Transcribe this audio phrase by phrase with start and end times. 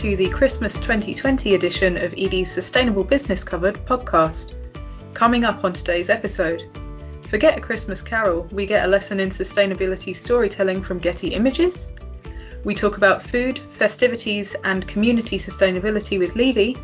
[0.00, 4.54] to the Christmas 2020 edition of Edie's Sustainable Business Covered podcast.
[5.12, 6.62] Coming up on today's episode,
[7.28, 11.92] forget a Christmas carol, we get a lesson in sustainability storytelling from Getty Images.
[12.64, 16.78] We talk about food, festivities, and community sustainability with Levy.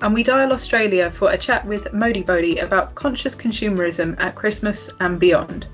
[0.00, 5.20] And we dial Australia for a chat with Modibodi about conscious consumerism at Christmas and
[5.20, 5.68] beyond.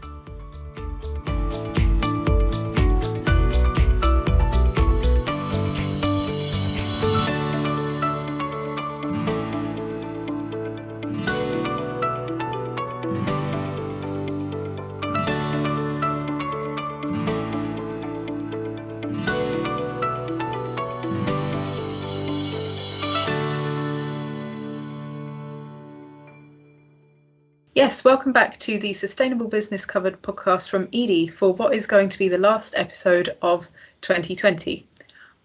[27.84, 32.10] Yes, welcome back to the Sustainable Business Covered podcast from Edie for what is going
[32.10, 33.66] to be the last episode of
[34.02, 34.86] 2020.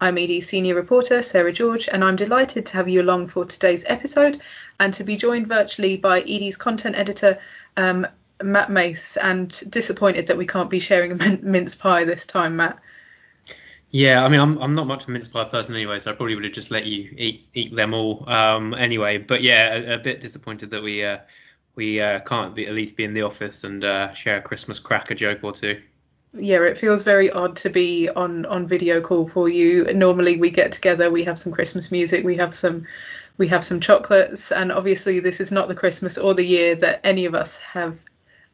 [0.00, 3.84] I'm Edie's senior reporter, Sarah George, and I'm delighted to have you along for today's
[3.88, 4.40] episode
[4.78, 7.40] and to be joined virtually by Edie's content editor,
[7.76, 8.06] um,
[8.40, 12.78] Matt Mace, and disappointed that we can't be sharing a mince pie this time, Matt.
[13.90, 16.14] Yeah, I mean, I'm I'm not much of a mince pie person anyway, so I
[16.14, 19.18] probably would have just let you eat eat them all um, anyway.
[19.18, 21.18] But yeah, a, a bit disappointed that we uh,
[21.78, 24.80] we uh, can't be, at least be in the office and uh, share a Christmas
[24.80, 25.80] cracker joke or two.
[26.34, 29.84] Yeah, it feels very odd to be on on video call for you.
[29.94, 32.84] Normally we get together, we have some Christmas music, we have some
[33.38, 37.00] we have some chocolates, and obviously this is not the Christmas or the year that
[37.04, 38.04] any of us have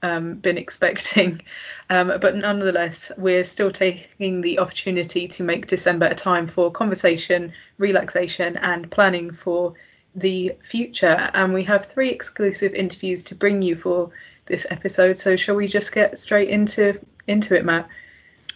[0.03, 1.41] um, been expecting.
[1.89, 7.55] Um, but nonetheless, we're still taking the opportunity to make December a time for conversation,
[7.79, 9.75] relaxation, and planning for
[10.15, 11.31] the future.
[11.35, 14.11] And we have three exclusive interviews to bring you for
[14.47, 15.17] this episode.
[15.17, 17.89] So shall we just get straight into into it, Matt?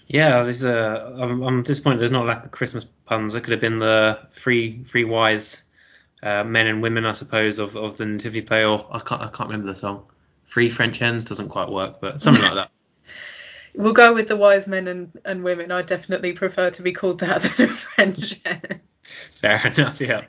[0.07, 1.15] Yeah, there's a.
[1.19, 3.35] I'm, I'm disappointed there's not a lack of Christmas puns.
[3.35, 5.65] It could have been the three three wise
[6.23, 8.65] uh, men and women, I suppose, of, of the Nativity play.
[8.65, 10.05] Or I can't I can't remember the song.
[10.47, 12.71] Three French hens doesn't quite work, but something like that.
[13.75, 15.71] We'll go with the wise men and, and women.
[15.71, 18.81] I definitely prefer to be called that than a French hen.
[19.31, 20.25] Fair enough, yeah.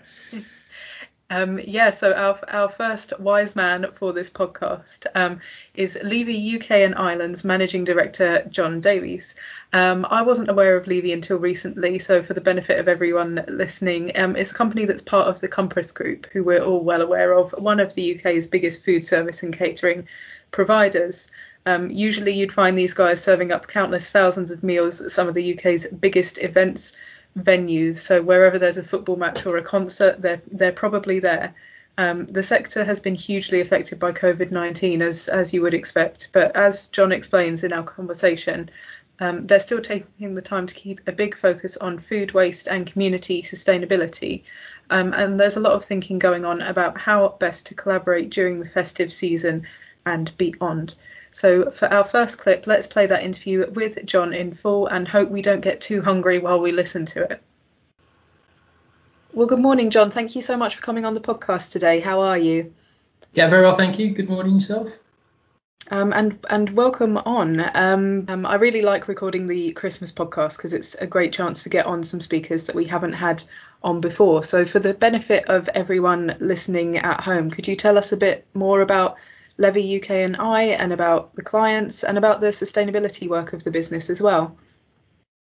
[1.31, 5.40] Um, yeah, so our our first wise man for this podcast um,
[5.75, 9.35] is Levy UK and Ireland's managing director John Davies.
[9.72, 14.12] Um, I wasn't aware of Levy until recently, so for the benefit of everyone listening,
[14.16, 17.34] um, it's a company that's part of the Compass Group, who we're all well aware
[17.34, 20.07] of, one of the UK's biggest food service and catering
[20.50, 21.28] providers.
[21.68, 25.35] Um, usually, you'd find these guys serving up countless thousands of meals at some of
[25.35, 26.97] the UK's biggest events
[27.44, 27.97] venues.
[27.97, 31.53] So wherever there's a football match or a concert, they're they're probably there.
[31.97, 36.29] Um, the sector has been hugely affected by COVID-19, as as you would expect.
[36.31, 38.69] But as John explains in our conversation,
[39.19, 42.88] um, they're still taking the time to keep a big focus on food waste and
[42.88, 44.44] community sustainability.
[44.89, 48.59] Um, and there's a lot of thinking going on about how best to collaborate during
[48.59, 49.67] the festive season
[50.06, 50.95] and beyond.
[51.39, 55.29] So for our first clip, let's play that interview with John in full and hope
[55.29, 57.41] we don't get too hungry while we listen to it.
[59.31, 60.11] Well, good morning, John.
[60.11, 62.01] Thank you so much for coming on the podcast today.
[62.01, 62.73] How are you?
[63.31, 64.09] Yeah, very well, thank you.
[64.09, 64.91] Good morning yourself.
[65.89, 67.71] Um, and and welcome on.
[67.73, 71.69] Um, um, I really like recording the Christmas podcast because it's a great chance to
[71.69, 73.41] get on some speakers that we haven't had
[73.81, 74.44] on before.
[74.44, 78.45] So for the benefit of everyone listening at home, could you tell us a bit
[78.53, 79.16] more about
[79.59, 83.71] Levy UK and I, and about the clients, and about the sustainability work of the
[83.71, 84.57] business as well.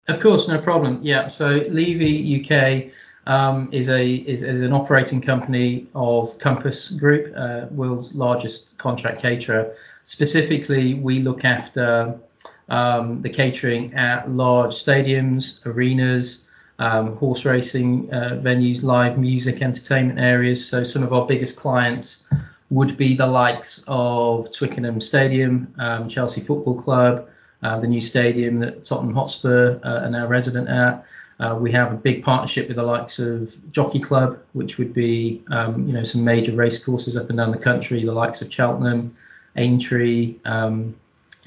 [0.06, 1.00] Of course, no problem.
[1.02, 2.92] Yeah, so Levy UK
[3.26, 9.22] um, is a is, is, an operating company of Compass Group, uh, world's largest contract
[9.22, 9.74] caterer.
[10.02, 12.18] Specifically, we look after
[12.68, 16.46] um, the catering at large stadiums, arenas,
[16.78, 20.66] um, horse racing uh, venues, live music, entertainment areas.
[20.66, 22.26] So some of our biggest clients
[22.70, 27.28] would be the likes of Twickenham Stadium, um, Chelsea Football Club,
[27.62, 31.04] uh, the new stadium that Tottenham Hotspur uh, are now resident at.
[31.40, 35.42] Uh, we have a big partnership with the likes of Jockey Club, which would be,
[35.50, 38.52] um, you know, some major race courses up and down the country, the likes of
[38.52, 39.16] Cheltenham,
[39.56, 40.94] Aintree, um,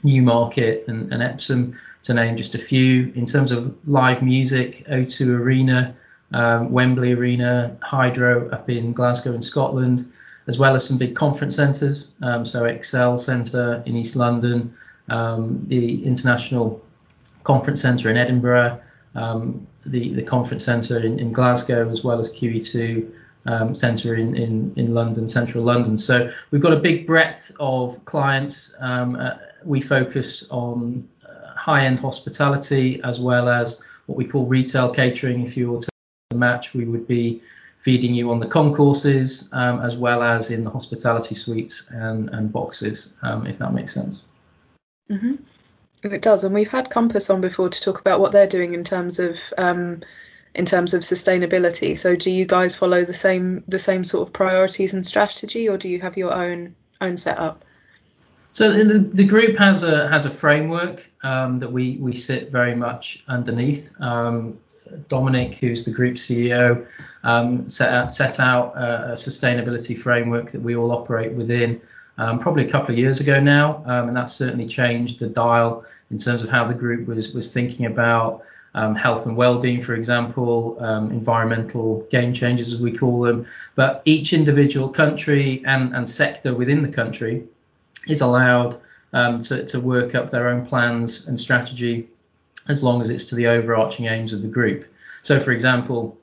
[0.03, 3.11] Newmarket, and, and, Epsom, to name just a few.
[3.15, 5.95] In terms of live music, O2 Arena,
[6.33, 10.11] um, Wembley Arena, Hydro up in Glasgow in Scotland,
[10.47, 12.09] as well as some big conference centres.
[12.21, 14.73] Um, so ExCeL Centre in East London,
[15.09, 16.83] um, the International
[17.43, 18.79] Conference Centre in Edinburgh,
[19.15, 23.09] um, the, the Conference Centre in, in, Glasgow, as well as QE2
[23.45, 25.97] um, Centre in, in, in London, central London.
[25.97, 28.73] So we've got a big breadth of clients.
[28.79, 34.93] Um, uh, we focus on uh, high-end hospitality as well as what we call retail
[34.93, 35.41] catering.
[35.41, 35.89] If you were to
[36.35, 37.41] match, we would be
[37.87, 42.51] feeding you on the concourses um, as well as in the hospitality suites and, and
[42.51, 44.25] boxes, um, if that makes sense.
[45.09, 45.35] Mm-hmm.
[46.03, 48.83] It does, and we've had Compass on before to talk about what they're doing in
[48.83, 50.01] terms of um,
[50.53, 51.97] in terms of sustainability.
[51.97, 55.77] So, do you guys follow the same the same sort of priorities and strategy, or
[55.77, 57.63] do you have your own own setup?
[58.51, 62.75] So the, the group has a has a framework um, that we we sit very
[62.75, 63.93] much underneath.
[64.01, 64.59] Um,
[65.07, 66.85] Dominic, who's the group CEO,
[67.23, 71.81] um, set out, set out a, a, sustainability framework that we all operate within
[72.17, 75.85] um, probably a couple of years ago now, um, and that's certainly changed the dial
[76.09, 78.43] in terms of how the group was was thinking about
[78.73, 83.45] um, health and well-being, for example, um, environmental game changers as we call them.
[83.75, 87.43] But each individual country and, and sector within the country
[88.07, 88.79] is allowed
[89.13, 92.07] um, to, to work up their own plans and strategy
[92.67, 94.85] as long as it's to the overarching aims of the group.
[95.21, 96.17] So, for example,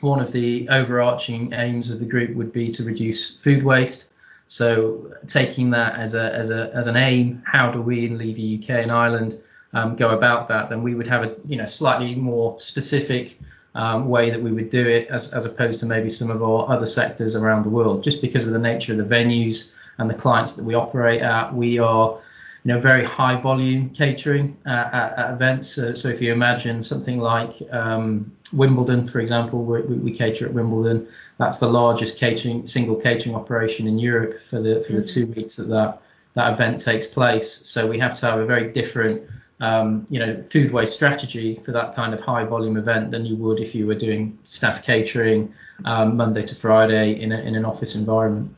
[0.00, 4.08] one of the overarching aims of the group would be to reduce food waste.
[4.46, 8.58] So, taking that as a as a as an aim, how do we in Levy
[8.58, 9.40] UK and Ireland
[9.72, 10.68] um, go about that?
[10.68, 13.38] Then we would have a you know slightly more specific
[13.74, 16.68] um, way that we would do it, as as opposed to maybe some of our
[16.68, 20.14] other sectors around the world, just because of the nature of the venues and the
[20.14, 21.54] clients that we operate at.
[21.54, 22.18] We are
[22.64, 25.68] you know, very high volume catering at, at, at events.
[25.68, 30.54] So, so, if you imagine something like um, Wimbledon, for example, we, we, cater at
[30.54, 31.08] Wimbledon.
[31.38, 35.40] That's the largest catering single catering operation in Europe for the for the two mm-hmm.
[35.40, 36.02] weeks that that,
[36.34, 37.50] that event takes place.
[37.66, 39.28] So we have to have a very different
[39.60, 43.34] um, you know food waste strategy for that kind of high volume event than you
[43.36, 45.52] would if you were doing staff catering
[45.84, 48.54] um, Monday to Friday in, a, in an office environment.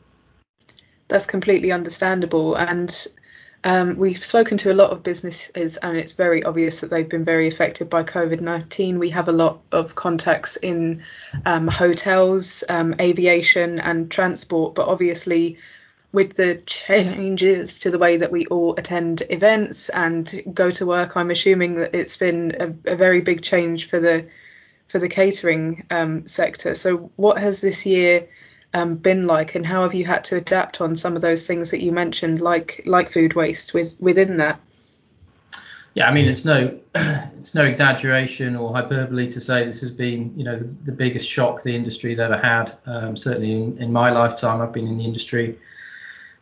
[1.07, 3.07] That's completely understandable and
[3.65, 7.23] um, we've spoken to a lot of businesses, and it's very obvious that they've been
[7.23, 8.99] very affected by COVID 19.
[8.99, 11.01] We have a lot of contacts in
[11.47, 15.57] um, hotels, um, aviation, and transport, but obviously,
[16.11, 21.17] with the changes to the way that we all attend events and go to work,
[21.17, 24.27] I'm assuming that it's been a, a very big change for the
[24.87, 26.75] for the catering um, sector.
[26.75, 28.27] So, what has this year
[28.75, 31.71] um, been like, and how have you had to adapt on some of those things
[31.71, 34.59] that you mentioned, like like food waste, with within that?
[35.93, 40.37] Yeah, I mean it's no it's no exaggeration or hyperbole to say this has been
[40.37, 42.77] you know the, the biggest shock the industry's ever had.
[42.85, 45.57] Um, certainly in, in my lifetime, I've been in the industry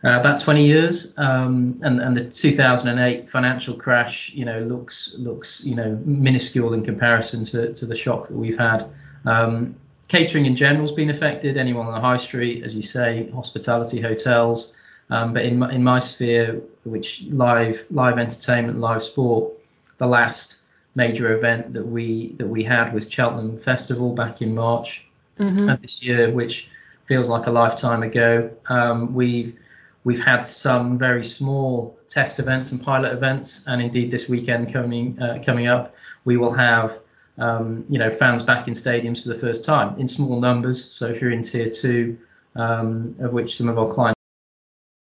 [0.04, 5.64] uh, about 20 years, um, and and the 2008 financial crash, you know, looks looks
[5.64, 8.90] you know minuscule in comparison to, to the shock that we've had.
[9.26, 9.76] Um,
[10.14, 11.58] catering in general has been affected.
[11.58, 14.76] Anyone on the high street, as you say, hospitality, hotels.
[15.10, 19.54] Um, but in my, in my sphere, which live live entertainment, live sport,
[19.98, 20.58] the last
[20.94, 25.04] major event that we that we had was Cheltenham Festival back in March
[25.40, 25.68] mm-hmm.
[25.68, 26.70] of this year, which
[27.06, 28.52] feels like a lifetime ago.
[28.68, 29.58] Um, we've
[30.04, 35.20] we've had some very small test events and pilot events, and indeed this weekend coming
[35.20, 37.00] uh, coming up, we will have
[37.38, 40.92] um, you know, fans back in stadiums for the first time in small numbers.
[40.92, 42.18] So if you're in tier two,
[42.56, 44.20] um, of which some of our clients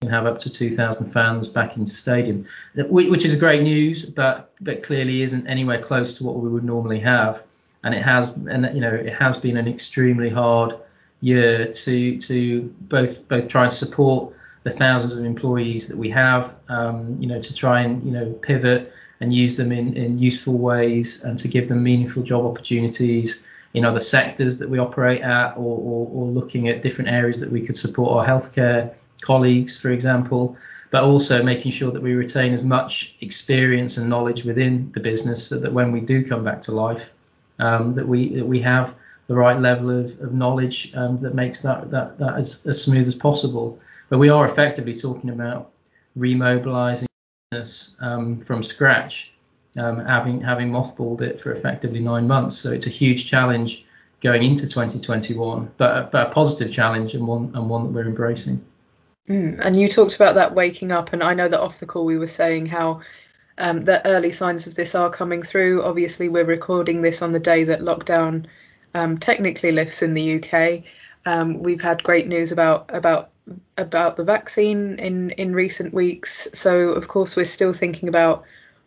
[0.00, 4.82] can have up to 2,000 fans back in stadium, which is great news, but but
[4.82, 7.42] clearly isn't anywhere close to what we would normally have.
[7.84, 10.74] And it has, and you know, it has been an extremely hard
[11.20, 14.34] year to to both both try and support
[14.64, 18.32] the thousands of employees that we have, um, you know, to try and you know
[18.42, 23.46] pivot and use them in, in useful ways and to give them meaningful job opportunities
[23.74, 27.50] in other sectors that we operate at or, or, or looking at different areas that
[27.50, 30.56] we could support our healthcare colleagues, for example,
[30.90, 35.46] but also making sure that we retain as much experience and knowledge within the business
[35.46, 37.10] so that when we do come back to life,
[37.58, 38.94] um, that we that we have
[39.26, 43.08] the right level of, of knowledge um, that makes that that, that as, as smooth
[43.08, 43.78] as possible.
[44.08, 45.72] But we are effectively talking about
[46.16, 47.06] remobilizing
[48.00, 49.32] um, from scratch,
[49.78, 52.56] um, having having mothballed it for effectively nine months.
[52.56, 53.84] So it's a huge challenge
[54.20, 58.64] going into 2021, but but a positive challenge and one and one that we're embracing.
[59.28, 62.04] Mm, and you talked about that waking up, and I know that off the call
[62.04, 63.00] we were saying how
[63.58, 65.82] um, the early signs of this are coming through.
[65.82, 68.46] Obviously, we're recording this on the day that lockdown
[68.94, 70.84] um, technically lifts in the UK.
[71.24, 73.30] Um, we've had great news about about
[73.78, 76.48] about the vaccine in in recent weeks.
[76.52, 78.44] So of course we're still thinking about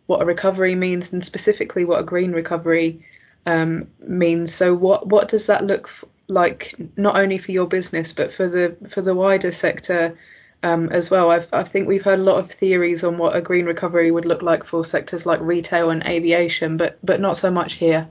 [0.08, 3.06] what a recovery means and specifically what a green recovery
[3.46, 4.54] um, means.
[4.54, 8.48] So what what does that look f- like not only for your business but for
[8.48, 10.18] the for the wider sector
[10.64, 11.32] um, as well?
[11.32, 14.26] I've, I think we've heard a lot of theories on what a green recovery would
[14.26, 18.10] look like for sectors like retail and aviation, but but not so much here.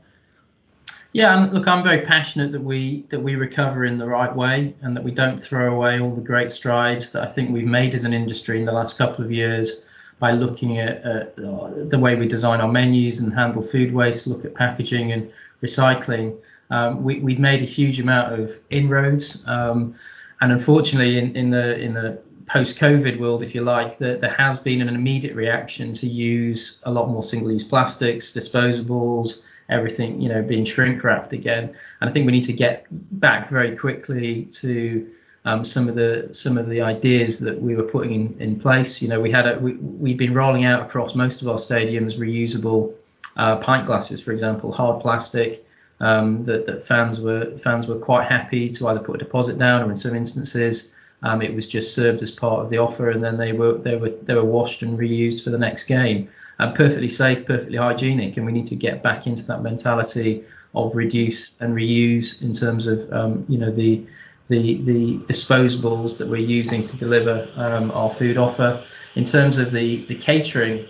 [1.12, 4.74] Yeah, and look, I'm very passionate that we that we recover in the right way
[4.82, 7.94] and that we don't throw away all the great strides that I think we've made
[7.94, 9.84] as an industry in the last couple of years
[10.18, 14.44] by looking at uh, the way we design our menus and handle food waste, look
[14.44, 15.30] at packaging and
[15.62, 16.36] recycling.
[16.70, 19.94] Um, we, have made a huge amount of inroads, um,
[20.42, 24.58] and unfortunately, in, in the in the post-COVID world, if you like, that there has
[24.58, 30.42] been an immediate reaction to use a lot more single-use plastics, disposables, everything, you know,
[30.42, 31.74] being shrink wrapped again.
[32.00, 35.10] And I think we need to get back very quickly to
[35.44, 39.00] um, some of the some of the ideas that we were putting in, in place.
[39.00, 42.18] You know, we had a, we we've been rolling out across most of our stadiums
[42.18, 42.94] reusable
[43.36, 45.64] uh, pint glasses, for example, hard plastic.
[46.00, 49.82] Um, that, that fans were fans were quite happy to either put a deposit down
[49.82, 53.22] or in some instances um, it was just served as part of the offer and
[53.22, 56.28] then they were they were they were washed and reused for the next game.
[56.60, 60.96] Um, perfectly safe, perfectly hygienic, and we need to get back into that mentality of
[60.96, 64.04] reduce and reuse in terms of um, you know the
[64.48, 68.82] the the disposables that we're using to deliver um, our food offer.
[69.14, 70.88] In terms of the the catering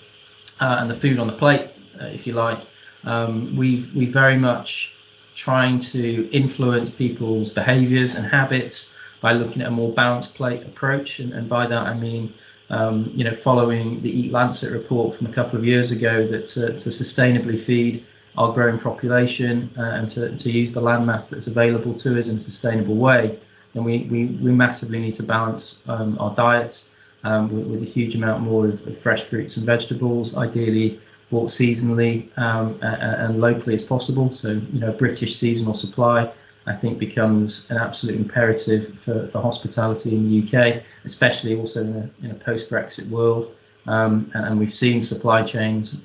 [0.60, 1.70] uh, and the food on the plate,
[2.00, 2.60] uh, if you like,
[3.04, 4.94] um, we've we very much
[5.34, 11.18] trying to influence people's behaviours and habits by looking at a more balanced plate approach,
[11.18, 12.32] and, and by that I mean
[12.70, 16.46] um, you know following the Eat Lancet report from a couple of years ago that
[16.48, 18.04] to, to sustainably feed
[18.38, 22.28] our growing population uh, and to, to use the land mass that's available to us
[22.28, 23.38] in a sustainable way,
[23.74, 26.90] then we, we, we massively need to balance um, our diets
[27.24, 31.48] um, with, with, a huge amount more of, of, fresh fruits and vegetables, ideally bought
[31.48, 34.30] seasonally um, and, and, locally as possible.
[34.30, 36.32] So, you know, British seasonal supply,
[36.68, 41.96] I think, becomes an absolute imperative for, for hospitality in the UK, especially also in
[41.96, 43.54] a, in a post-Brexit world.
[43.86, 46.02] Um, and, and we've seen supply chains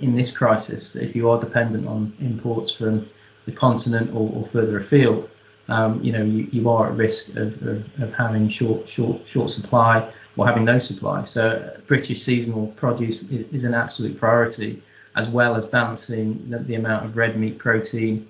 [0.00, 3.08] in this crisis if you are dependent on imports from
[3.44, 5.28] the continent or, or further afield,
[5.68, 9.50] um, you know, you, you are at risk of, of, of, having short, short, short
[9.50, 11.22] supply or having no supply.
[11.24, 14.82] So British seasonal produce is an absolute priority,
[15.16, 18.28] as well as balancing the, the amount of red meat protein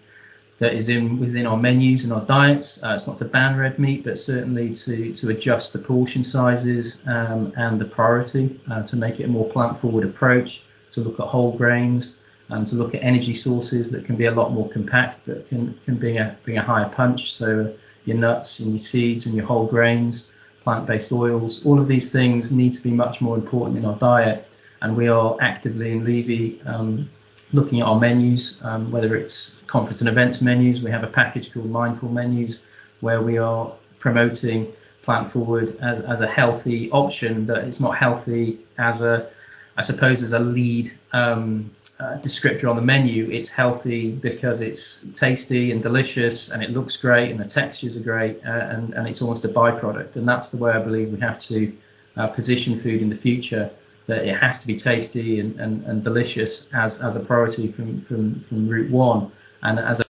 [0.62, 2.80] that is in within our menus and our diets.
[2.84, 7.02] Uh, it's not to ban red meat, but certainly to to adjust the portion sizes
[7.06, 10.62] um, and the priority uh, to make it a more plant-forward approach.
[10.92, 12.18] To look at whole grains,
[12.50, 15.62] um, to look at energy sources that can be a lot more compact, that can,
[15.84, 17.32] can bring a bring a higher punch.
[17.32, 20.30] So your nuts and your seeds and your whole grains,
[20.62, 24.38] plant-based oils, all of these things need to be much more important in our diet.
[24.82, 27.08] And we are actively in Levy um,
[27.52, 30.82] looking at our menus, um, whether it's conference and events menus.
[30.82, 32.64] We have a package called Mindful Menus
[33.00, 38.60] where we are promoting plant forward as, as a healthy option that it's not healthy
[38.78, 39.28] as a
[39.76, 45.06] I suppose as a lead um, uh, descriptor on the menu, it's healthy because it's
[45.14, 49.08] tasty and delicious and it looks great and the textures are great uh, and, and
[49.08, 50.16] it's almost a byproduct.
[50.16, 51.72] And that's the way I believe we have to
[52.16, 53.70] uh, position food in the future
[54.06, 58.00] that it has to be tasty and, and, and delicious as, as a priority from,
[58.00, 59.30] from, from route one.
[59.62, 60.04] And as a,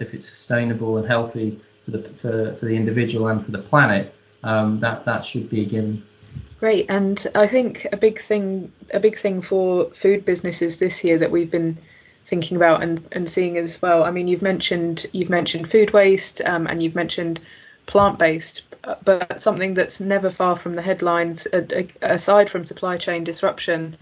[0.00, 4.14] if it's sustainable and healthy for the, for, for the individual and for the planet,
[4.42, 6.04] um, that, that should be a given.
[6.58, 11.18] Great, and I think a big thing a big thing for food businesses this year
[11.18, 11.76] that we've been
[12.24, 14.04] thinking about and, and seeing as well.
[14.04, 17.40] I mean, you've mentioned you've mentioned food waste um, and you've mentioned
[17.84, 18.62] plant based,
[19.04, 21.46] but something that's never far from the headlines,
[22.02, 23.96] aside from supply chain disruption,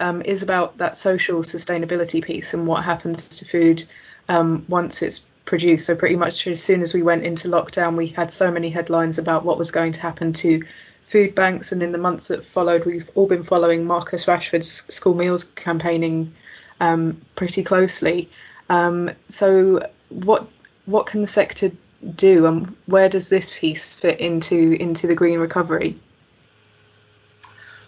[0.00, 3.84] um, is about that social sustainability piece and what happens to food
[4.28, 5.86] um, once it's produced.
[5.86, 9.18] So pretty much as soon as we went into lockdown, we had so many headlines
[9.18, 10.64] about what was going to happen to
[11.04, 15.14] food banks, and in the months that followed, we've all been following Marcus Rashford's school
[15.14, 16.32] meals campaigning
[16.80, 18.30] um, pretty closely.
[18.68, 20.48] Um, so, what
[20.86, 21.70] what can the sector
[22.16, 25.98] do, and where does this piece fit into into the green recovery?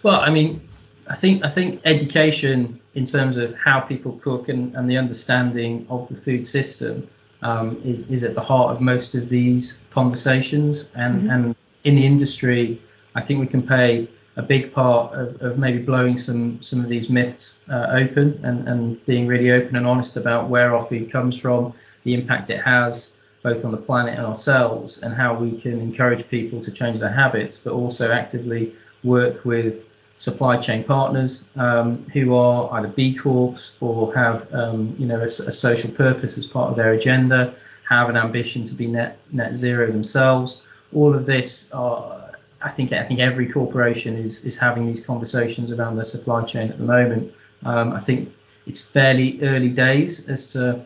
[0.03, 0.67] Well, I mean,
[1.07, 5.85] I think I think education in terms of how people cook and, and the understanding
[5.89, 7.07] of the food system
[7.41, 11.29] um, is is at the heart of most of these conversations, and mm-hmm.
[11.29, 12.81] and in the industry
[13.15, 16.89] I think we can play a big part of, of maybe blowing some some of
[16.89, 21.11] these myths uh, open and, and being really open and honest about where our food
[21.11, 25.59] comes from, the impact it has both on the planet and ourselves, and how we
[25.59, 31.45] can encourage people to change their habits, but also actively work with supply chain partners
[31.55, 36.37] um, who are either B Corps or have um, you know a, a, social purpose
[36.37, 37.53] as part of their agenda,
[37.87, 40.63] have an ambition to be net net zero themselves.
[40.93, 45.71] All of this are I think I think every corporation is is having these conversations
[45.71, 47.31] around their supply chain at the moment.
[47.63, 48.33] Um, I think
[48.65, 50.83] it's fairly early days as to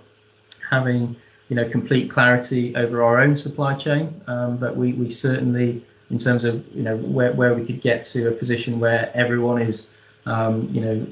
[0.69, 1.15] having
[1.51, 6.17] you know complete clarity over our own supply chain, um, but we, we certainly in
[6.17, 9.89] terms of you know where, where we could get to a position where everyone is
[10.25, 11.05] um, you know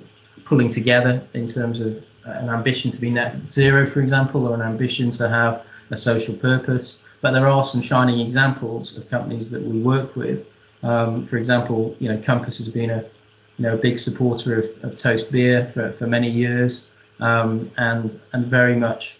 [0.46, 4.62] pulling together in terms of an ambition to be net zero, for example, or an
[4.62, 7.03] ambition to have a social purpose.
[7.19, 10.48] But there are some shining examples of companies that we work with.
[10.84, 13.03] Um, for example, you know, Compass has been a
[13.58, 16.88] you know a big supporter of, of Toast Beer for, for many years,
[17.19, 19.19] um, and and very much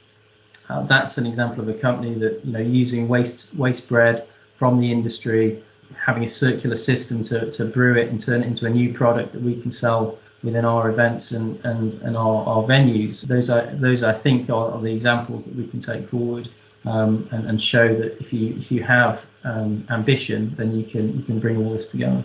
[0.70, 4.78] uh, that's an example of a company that you know using waste waste bread from
[4.78, 5.64] the industry,
[5.96, 9.32] having a circular system to, to brew it and turn it into a new product
[9.34, 13.22] that we can sell within our events and, and, and our, our venues.
[13.22, 16.50] Those are those I think are, are the examples that we can take forward
[16.86, 21.18] um, and, and, show that if you if you have um, ambition, then you can
[21.18, 22.24] you can bring all this together.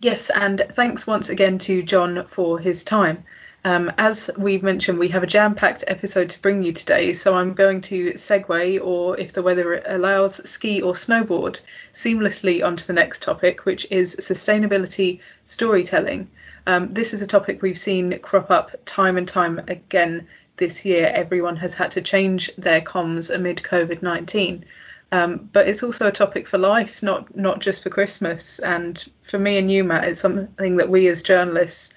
[0.00, 3.24] Yes, and thanks once again to John for his time.
[3.64, 7.34] Um, as we've mentioned, we have a jam packed episode to bring you today, so
[7.34, 11.60] I'm going to segue, or if the weather allows, ski or snowboard
[11.92, 16.30] seamlessly onto the next topic, which is sustainability storytelling.
[16.68, 21.10] Um, this is a topic we've seen crop up time and time again this year.
[21.12, 24.64] Everyone has had to change their comms amid COVID 19.
[25.10, 28.58] Um, but it's also a topic for life, not not just for Christmas.
[28.58, 31.94] And for me and you, Matt, it's something that we as journalists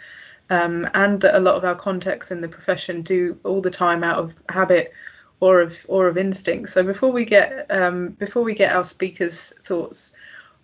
[0.51, 4.03] um, and that a lot of our contacts in the profession do all the time
[4.03, 4.93] out of habit
[5.39, 6.69] or of or of instinct.
[6.69, 10.15] So before we get um, before we get our speakers' thoughts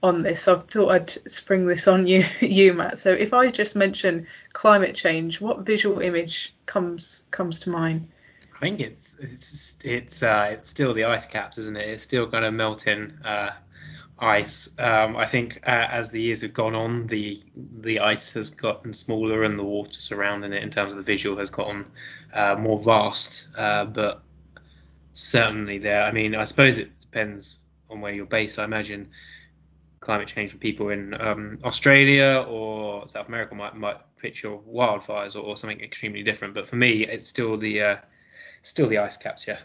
[0.03, 3.00] on this, I thought I'd spring this on you, you Matt.
[3.00, 8.10] So if I just mention climate change, what visual image comes comes to mind?
[8.58, 11.88] I think it's it's it's uh, it's still the ice caps, isn't it?
[11.88, 13.17] It's still going to melt in.
[13.24, 13.51] Uh,
[14.19, 14.69] ice.
[14.79, 18.93] Um, I think uh, as the years have gone on, the the ice has gotten
[18.93, 21.91] smaller and the water surrounding it in terms of the visual has gotten
[22.34, 23.47] uh, more vast.
[23.56, 24.21] Uh, but
[25.13, 26.03] certainly there.
[26.03, 27.58] I mean, I suppose it depends
[27.89, 28.60] on where you're based.
[28.60, 29.10] I imagine
[29.99, 35.39] climate change for people in um, Australia or South America might might picture wildfires or,
[35.39, 36.53] or, something extremely different.
[36.53, 37.97] But for me, it's still the uh,
[38.62, 39.47] still the ice caps.
[39.47, 39.60] Yeah.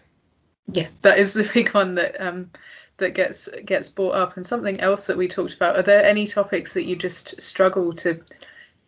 [0.68, 2.50] Yeah, that is the big one that um,
[3.02, 4.36] that gets gets brought up.
[4.36, 7.92] And something else that we talked about are there any topics that you just struggle
[7.94, 8.20] to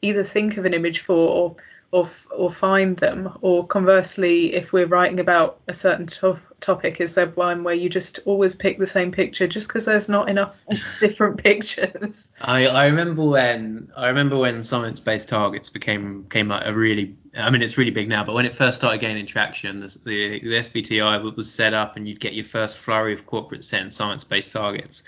[0.01, 1.57] either think of an image for or
[1.93, 3.37] or, or find them?
[3.41, 7.89] Or conversely if we're writing about a certain to- topic is there one where you
[7.89, 10.65] just always pick the same picture just because there's not enough
[11.01, 12.29] different pictures?
[12.41, 17.17] I, I remember when I remember when science based targets became came like a really
[17.37, 20.41] I mean it's really big now but when it first started gaining traction the, the,
[20.41, 24.25] the SBTI was set up and you'd get your first flurry of corporate setting science
[24.25, 25.03] based targets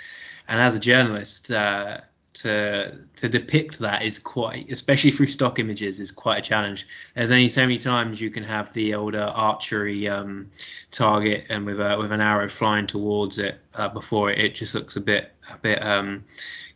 [0.49, 1.99] and as a journalist uh,
[2.37, 6.87] to to depict that is quite, especially through stock images, is quite a challenge.
[7.15, 10.51] There's only so many times you can have the older archery um,
[10.91, 14.75] target and with a with an arrow flying towards it uh, before it, it just
[14.75, 16.25] looks a bit a bit um,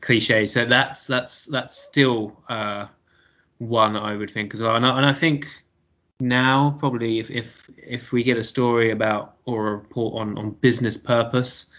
[0.01, 0.47] cliche.
[0.47, 2.87] So that's that's that's still uh,
[3.61, 4.77] one I would think as well.
[4.77, 5.47] And I, and I think
[6.19, 10.51] now probably if, if if we get a story about or a report on on
[10.51, 11.71] business purpose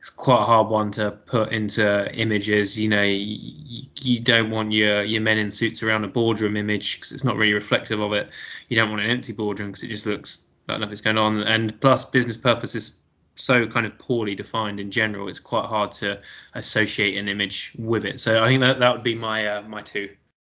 [0.00, 2.78] it's quite a hard one to put into images.
[2.78, 6.96] You know, you, you don't want your your men in suits around a boardroom image
[6.96, 8.32] because it's not really reflective of it.
[8.68, 10.38] You don't want an empty boardroom because it just looks
[10.68, 11.42] like nothing's going on.
[11.42, 12.98] And plus, business purpose is
[13.36, 15.28] so kind of poorly defined in general.
[15.28, 16.18] It's quite hard to
[16.54, 18.20] associate an image with it.
[18.20, 20.08] So I think that that would be my uh, my two.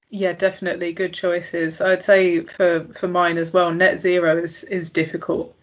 [0.09, 0.93] Yeah, definitely.
[0.93, 1.81] Good choices.
[1.81, 5.55] I'd say for for mine as well, net zero is is difficult.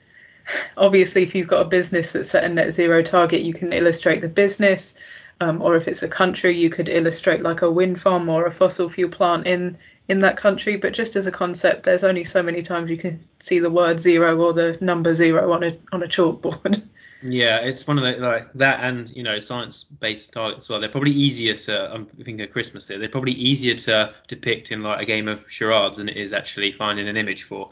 [0.77, 4.21] Obviously if you've got a business that's set a net zero target you can illustrate
[4.21, 4.99] the business
[5.41, 8.53] um, or if it's a country you could illustrate like a wind farm or a
[8.53, 9.79] fossil fuel plant in
[10.09, 10.77] in that country.
[10.77, 14.01] But just as a concept there's only so many times you can see the word
[14.01, 16.83] zero or the number zero on a on a chalkboard
[17.23, 20.81] yeah it's one of the like that and you know science based targets as well
[20.81, 24.83] they're probably easier to i'm thinking of christmas here they're probably easier to depict in
[24.83, 27.71] like a game of charades than it is actually finding an image for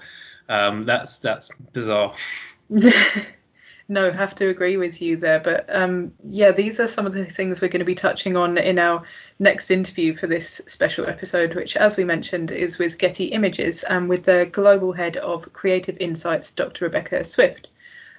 [0.49, 2.15] um, that's that's bizarre
[3.91, 5.41] no, have to agree with you there.
[5.41, 8.57] But um, yeah, these are some of the things we're going to be touching on
[8.57, 9.03] in our
[9.41, 14.09] next interview for this special episode, which, as we mentioned, is with Getty Images and
[14.09, 16.85] with the global head of Creative Insights, Dr.
[16.85, 17.69] Rebecca Swift.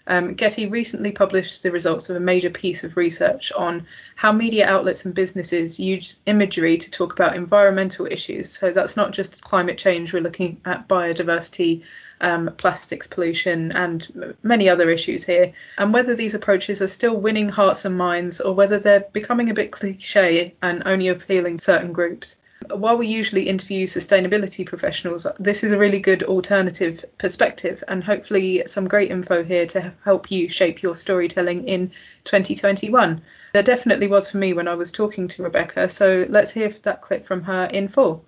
[0.08, 3.86] Um, Getty recently published the results of a major piece of research on
[4.16, 8.50] how media outlets and businesses use imagery to talk about environmental issues.
[8.50, 11.84] So that's not just climate change, we're looking at biodiversity,
[12.20, 15.54] um, plastics pollution, and many other issues here.
[15.78, 19.54] And whether these approaches are still winning hearts and minds or whether they're becoming a
[19.54, 22.38] bit cliche and only appealing certain groups.
[22.70, 28.64] While we usually interview sustainability professionals, this is a really good alternative perspective and hopefully
[28.68, 31.92] some great info here to help you shape your storytelling in
[32.24, 33.22] 2021.
[33.54, 37.02] There definitely was for me when I was talking to Rebecca, so let's hear that
[37.02, 38.26] clip from her in full.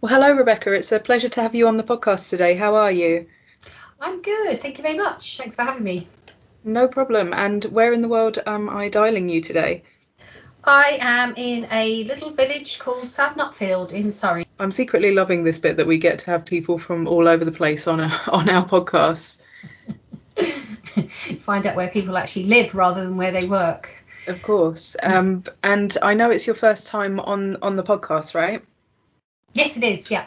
[0.00, 0.72] Well, hello, Rebecca.
[0.72, 2.56] It's a pleasure to have you on the podcast today.
[2.56, 3.26] How are you?
[4.00, 4.60] I'm good.
[4.60, 5.36] Thank you very much.
[5.36, 6.08] Thanks for having me.
[6.64, 7.32] No problem.
[7.34, 9.82] And where in the world am I dialing you today?
[10.64, 14.46] I am in a little village called South Nutfield in Surrey.
[14.58, 17.52] I'm secretly loving this bit that we get to have people from all over the
[17.52, 19.38] place on a, on our podcast.
[21.40, 23.90] Find out where people actually live rather than where they work.
[24.26, 24.96] Of course.
[25.02, 28.62] Um, and I know it's your first time on on the podcast, right?
[29.54, 30.10] Yes, it is.
[30.10, 30.26] Yeah.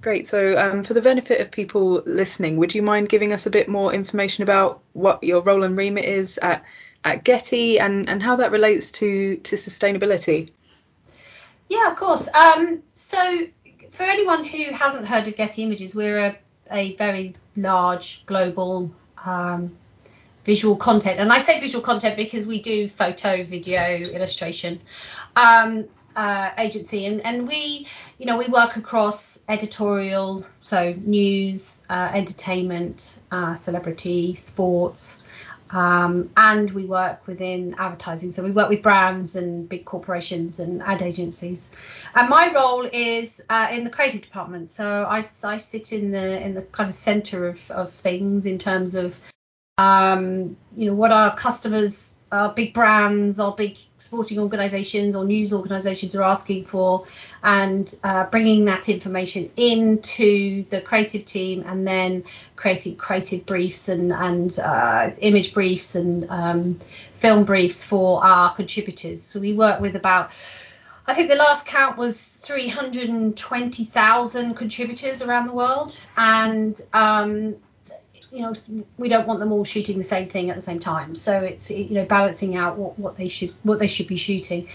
[0.00, 0.26] Great.
[0.26, 3.68] So, um, for the benefit of people listening, would you mind giving us a bit
[3.68, 6.64] more information about what your role and remit is at
[7.04, 10.50] at Getty and, and how that relates to to sustainability?
[11.68, 12.28] Yeah, of course.
[12.34, 13.46] Um, so,
[13.90, 16.38] for anyone who hasn't heard of Getty Images, we're a,
[16.70, 18.90] a very large global
[19.24, 19.76] um,
[20.44, 24.80] visual content, and I say visual content because we do photo, video, illustration.
[25.34, 27.86] Um, uh, agency and, and we
[28.18, 35.22] you know we work across editorial so news uh, entertainment uh, celebrity sports
[35.72, 38.30] um, and we work within advertising.
[38.30, 41.74] So we work with brands and big corporations and ad agencies.
[42.14, 44.70] And my role is uh, in the creative department.
[44.70, 48.58] So I, I sit in the in the kind of center of, of things in
[48.58, 49.18] terms of
[49.78, 55.52] um, you know what our customers uh, big brands or big sporting organisations or news
[55.52, 57.04] organisations are asking for,
[57.42, 62.24] and uh, bringing that information into the creative team, and then
[62.56, 66.76] creating creative briefs and and uh, image briefs and um,
[67.12, 69.20] film briefs for our contributors.
[69.22, 70.30] So we work with about,
[71.06, 77.56] I think the last count was 320,000 contributors around the world, and um,
[78.32, 78.54] you know
[78.96, 81.14] we don't want them all shooting the same thing at the same time.
[81.14, 84.68] So it's you know balancing out what, what they should what they should be shooting.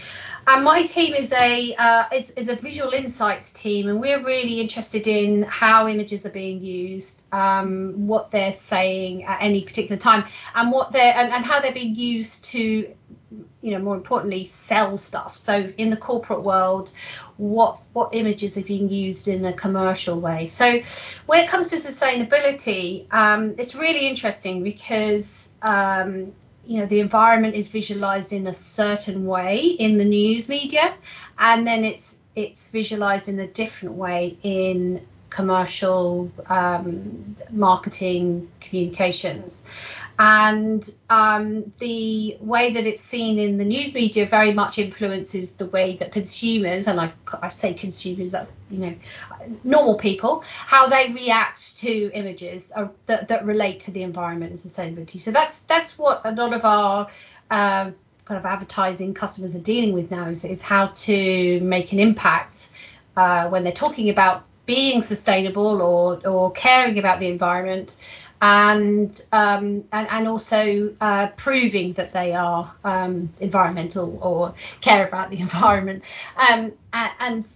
[0.45, 4.61] And my team is a uh, is, is a visual insights team and we're really
[4.61, 10.25] interested in how images are being used um, what they're saying at any particular time
[10.55, 12.93] and what they're and, and how they're being used to
[13.61, 15.37] you know more importantly sell stuff.
[15.37, 16.91] So in the corporate world
[17.37, 20.47] what what images are being used in a commercial way?
[20.47, 20.81] So
[21.25, 26.33] when it comes to sustainability um, it's really interesting because um,
[26.65, 30.93] you know the environment is visualized in a certain way in the news media
[31.39, 39.65] and then it's it's visualized in a different way in commercial um, marketing communications
[40.19, 45.67] and um, the way that it's seen in the news media very much influences the
[45.67, 48.95] way that consumers and I, I say consumers that's you know
[49.63, 52.71] normal people how they react to images
[53.05, 55.19] that, that relate to the environment and sustainability.
[55.19, 57.07] So that's that's what a lot of our
[57.51, 57.91] uh,
[58.25, 62.69] kind of advertising customers are dealing with now is, is how to make an impact
[63.15, 67.95] uh, when they're talking about being sustainable or or caring about the environment
[68.41, 75.31] and um, and, and also uh, proving that they are um, environmental or care about
[75.31, 76.03] the environment,
[76.37, 77.51] um, and, and,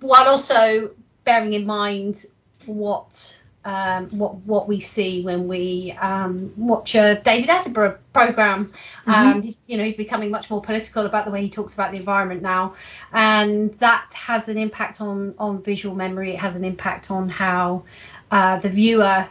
[0.00, 0.90] while also
[1.24, 2.24] bearing in mind
[2.66, 8.66] what um, what what we see when we um, watch a David Attenborough program.
[8.66, 9.10] Mm-hmm.
[9.10, 11.92] Um, he's, you know, he's becoming much more political about the way he talks about
[11.92, 12.74] the environment now,
[13.12, 16.34] and that has an impact on on visual memory.
[16.34, 17.84] It has an impact on how
[18.30, 19.28] uh, the viewer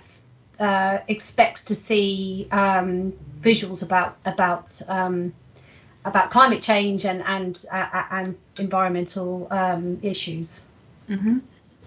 [0.59, 5.33] uh, expects to see um, visuals about about um,
[6.05, 10.61] about climate change and and uh, and environmental um, issues.
[11.09, 11.39] Mm-hmm.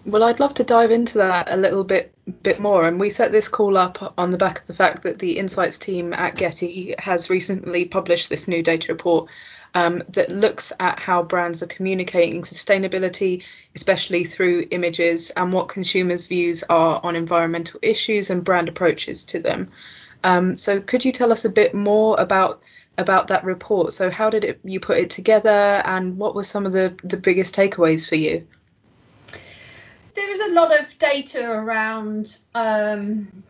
[0.04, 2.86] Well, I'd love to dive into that a little bit bit more.
[2.86, 5.78] And we set this call up on the back of the fact that the Insights
[5.78, 9.28] team at Getty has recently published this new data report
[9.74, 13.42] um, that looks at how brands are communicating sustainability,
[13.74, 19.38] especially through images, and what consumers' views are on environmental issues and brand approaches to
[19.38, 19.70] them.
[20.24, 22.62] Um, so, could you tell us a bit more about
[22.98, 23.92] about that report?
[23.92, 27.16] So, how did it, you put it together, and what were some of the the
[27.16, 28.46] biggest takeaways for you?
[30.14, 33.42] There is a lot of data around um,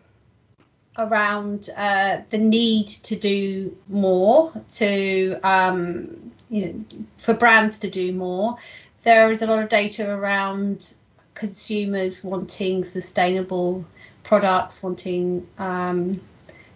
[0.99, 6.85] around uh, the need to do more to um, you know
[7.19, 8.57] for brands to do more
[9.03, 10.95] there is a lot of data around
[11.35, 13.85] consumers wanting sustainable
[14.23, 16.21] products wanting um,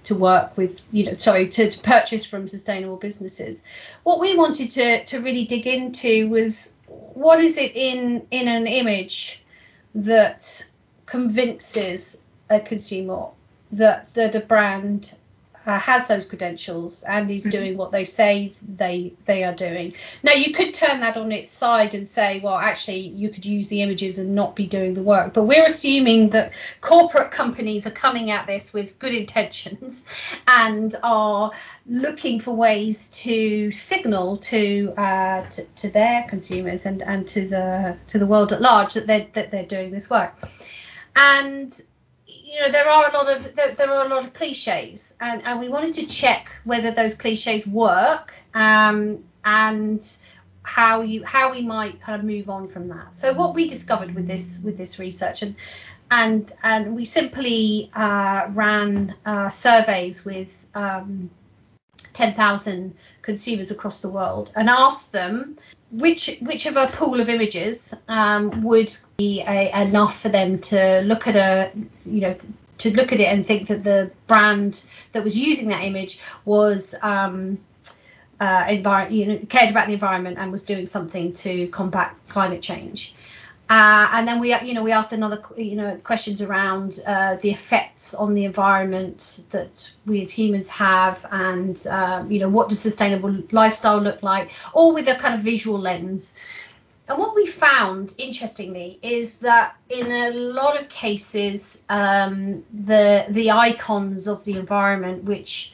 [0.07, 3.63] to work with, you know, sorry, to, to purchase from sustainable businesses.
[4.05, 8.67] What we wanted to to really dig into was what is it in in an
[8.67, 9.43] image
[9.97, 10.65] that
[11.07, 13.29] convinces a consumer
[13.73, 15.15] that that a brand
[15.67, 17.51] uh, has those credentials and is mm-hmm.
[17.51, 19.93] doing what they say they they are doing.
[20.23, 23.67] Now you could turn that on its side and say, well, actually you could use
[23.69, 25.35] the images and not be doing the work.
[25.35, 30.07] But we're assuming that corporate companies are coming at this with good intentions
[30.47, 31.51] and are
[31.87, 37.97] looking for ways to signal to uh, to, to their consumers and and to the
[38.07, 40.33] to the world at large that they're that they're doing this work.
[41.17, 41.81] And
[42.47, 45.43] you know there are a lot of there, there, are a lot of cliches and,
[45.43, 50.17] and we wanted to check whether those cliches work um, and
[50.63, 53.15] how you how we might kind of move on from that.
[53.15, 55.57] So what we discovered with this with this research and
[56.11, 61.31] and and we simply uh, ran uh, surveys with um,
[62.17, 65.59] 10,000 consumers across the world and asked them
[65.91, 71.37] which whichever pool of images um, would be a, enough for them to look at
[71.37, 71.71] a
[72.07, 72.37] you know
[72.79, 76.95] to look at it and think that the brand that was using that image was
[77.03, 77.59] um,
[78.41, 82.63] uh, envir- you know, cared about the environment and was doing something to combat climate
[82.63, 83.15] change.
[83.69, 87.51] Uh, and then we, you know, we asked another, you know, questions around uh, the
[87.51, 92.79] effects on the environment that we as humans have, and um, you know, what does
[92.79, 96.37] sustainable lifestyle look like, all with a kind of visual lens.
[97.09, 103.51] And what we found, interestingly, is that in a lot of cases, um, the the
[103.51, 105.73] icons of the environment, which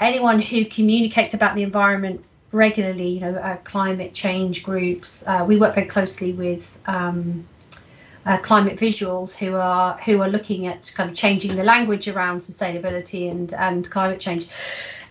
[0.00, 5.26] anyone who communicates about the environment regularly, you know, uh, climate change groups.
[5.26, 7.46] Uh, we work very closely with um,
[8.26, 12.40] uh, climate visuals who are who are looking at kind of changing the language around
[12.40, 14.48] sustainability and and climate change.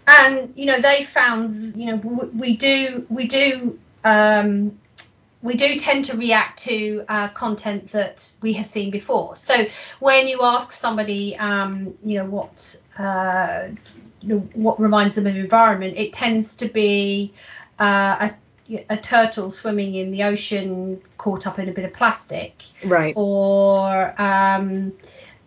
[0.07, 4.77] And you know, they found, you know, we do we do um,
[5.41, 9.35] we do tend to react to uh, content that we have seen before.
[9.35, 9.65] So
[9.99, 13.69] when you ask somebody, um, you know, what uh,
[14.21, 17.33] you know, what reminds them of environment, it tends to be
[17.79, 18.29] uh,
[18.69, 23.13] a, a, turtle swimming in the ocean caught up in a bit of plastic, right?
[23.15, 24.93] Or um,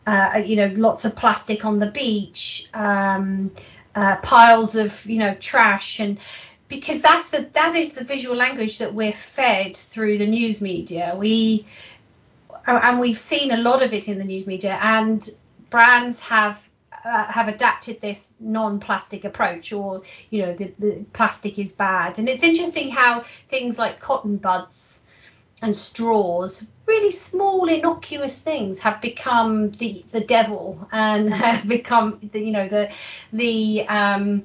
[0.07, 3.51] uh, you know, lots of plastic on the beach, um,
[3.95, 6.19] uh, piles of you know trash and
[6.69, 11.15] because that's the that is the visual language that we're fed through the news media.
[11.17, 11.67] We
[12.67, 15.29] and we've seen a lot of it in the news media, and
[15.69, 16.67] brands have
[17.05, 22.19] uh, have adapted this non-plastic approach or you know the, the plastic is bad.
[22.19, 25.05] And it's interesting how things like cotton buds
[25.61, 32.41] and straws really small innocuous things have become the the devil and have become the,
[32.41, 32.93] you know the
[33.33, 34.43] the um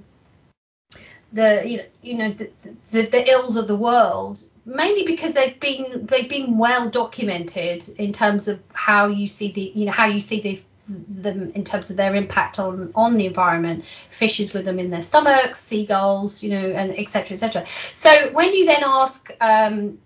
[1.34, 2.52] the you know, you know the,
[2.92, 8.14] the, the ills of the world mainly because they've been they've been well documented in
[8.14, 11.90] terms of how you see the you know how you see the them in terms
[11.90, 16.50] of their impact on on the environment fishes with them in their stomachs seagulls you
[16.50, 19.98] know and etc etc so when you then ask um,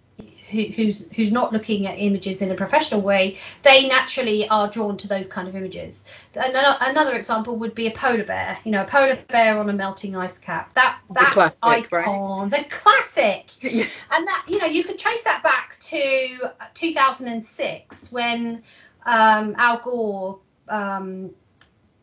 [0.51, 4.97] who, who's who's not looking at images in a professional way, they naturally are drawn
[4.97, 6.05] to those kind of images.
[6.35, 8.57] Another, another example would be a polar bear.
[8.63, 10.73] You know, a polar bear on a melting ice cap.
[10.73, 12.69] That that classic, icon, right?
[12.69, 13.49] the classic.
[14.11, 18.63] And that you know you could trace that back to 2006 when
[19.05, 20.39] um, Al Gore
[20.71, 21.31] um,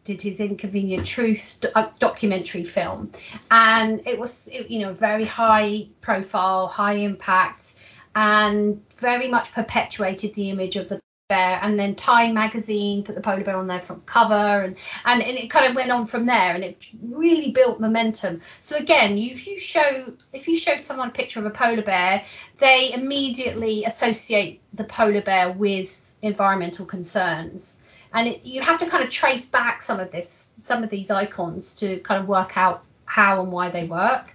[0.04, 3.12] did his Inconvenient Truth uh, documentary film,
[3.50, 7.74] and it was you know very high profile, high impact,
[8.14, 11.58] and very much perpetuated the image of the bear.
[11.60, 15.36] And then Time magazine put the polar bear on their front cover, and and, and
[15.36, 18.40] it kind of went on from there, and it really built momentum.
[18.60, 22.24] So again, if you show if you show someone a picture of a polar bear,
[22.60, 27.78] they immediately associate the polar bear with environmental concerns
[28.12, 31.10] and it, you have to kind of trace back some of this some of these
[31.10, 34.34] icons to kind of work out how and why they work.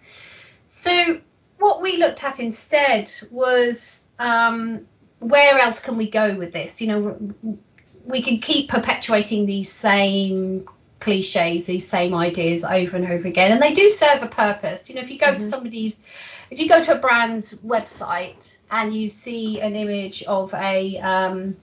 [0.68, 1.20] So
[1.58, 4.88] what we looked at instead was um,
[5.20, 6.82] where else can we go with this?
[6.82, 7.58] You know
[8.06, 10.68] we can keep perpetuating these same
[11.00, 14.90] cliches these same ideas over and over again and they do serve a purpose.
[14.90, 15.38] You know if you go mm-hmm.
[15.38, 16.04] to somebody's
[16.50, 21.58] if you go to a brand's website and you see an image of a um,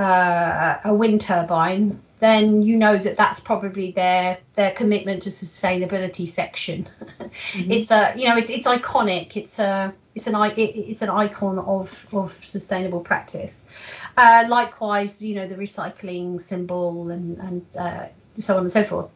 [0.00, 6.26] uh, a wind turbine, then you know that that's probably their their commitment to sustainability
[6.28, 6.88] section.
[7.30, 7.70] Mm-hmm.
[7.70, 9.36] It's a you know it's it's iconic.
[9.36, 13.68] It's a it's an it's an icon of of sustainable practice.
[14.16, 19.10] Uh, likewise, you know the recycling symbol and and uh, so on and so forth.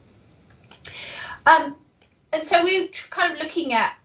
[1.45, 1.75] Um,
[2.33, 3.97] and so we're kind of looking at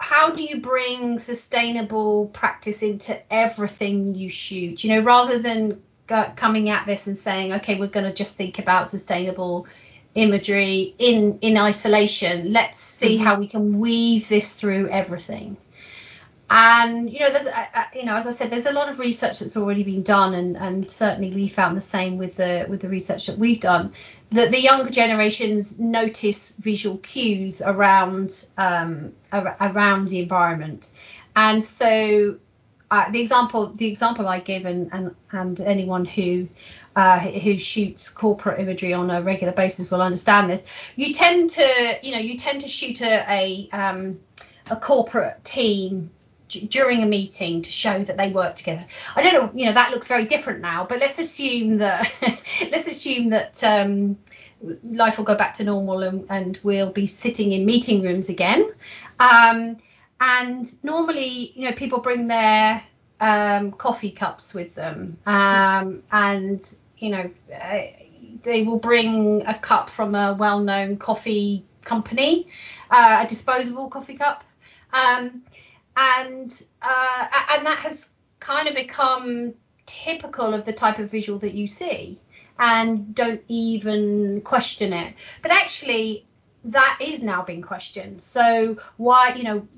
[0.00, 4.82] how do you bring sustainable practice into everything you shoot?
[4.82, 8.36] You know, rather than go, coming at this and saying, okay, we're going to just
[8.36, 9.66] think about sustainable
[10.14, 12.50] imagery in in isolation.
[12.50, 13.24] Let's see mm-hmm.
[13.24, 15.58] how we can weave this through everything.
[16.52, 18.98] And you know, there's uh, uh, you know, as I said, there's a lot of
[18.98, 22.80] research that's already been done, and and certainly we found the same with the with
[22.80, 23.92] the research that we've done
[24.30, 30.90] that the younger generations notice visual cues around um, around the environment,
[31.36, 32.36] and so
[32.90, 36.48] uh, the example the example I give and and, and anyone who
[36.96, 40.66] uh, who shoots corporate imagery on a regular basis will understand this.
[40.96, 44.18] You tend to you know you tend to shoot a a, um,
[44.68, 46.10] a corporate team
[46.50, 48.84] during a meeting to show that they work together.
[49.16, 52.12] I don't know, you know, that looks very different now, but let's assume that
[52.70, 54.18] let's assume that um,
[54.82, 58.70] life will go back to normal and, and, we'll be sitting in meeting rooms again.
[59.18, 59.78] Um,
[60.20, 62.82] and normally, you know, people bring their
[63.20, 66.62] um, coffee cups with them, um, and
[66.98, 67.80] you know, uh,
[68.42, 72.48] they will bring a cup from a well-known coffee company,
[72.90, 74.44] uh, a disposable coffee cup.
[74.92, 75.42] Um,
[76.00, 78.08] and uh, and that has
[78.40, 82.18] kind of become typical of the type of visual that you see
[82.58, 85.14] and don't even question it.
[85.42, 86.26] But actually
[86.64, 88.22] that is now being questioned.
[88.22, 89.68] So why you know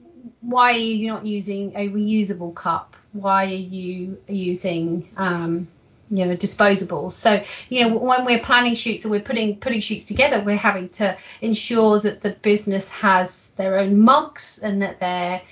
[0.40, 2.96] why are you not using a reusable cup?
[3.12, 5.66] Why are you using um,
[6.08, 7.10] you know disposable?
[7.10, 10.90] So you know when we're planning shoots and we're putting putting shoots together we're having
[10.90, 15.42] to ensure that the business has their own mugs and that they're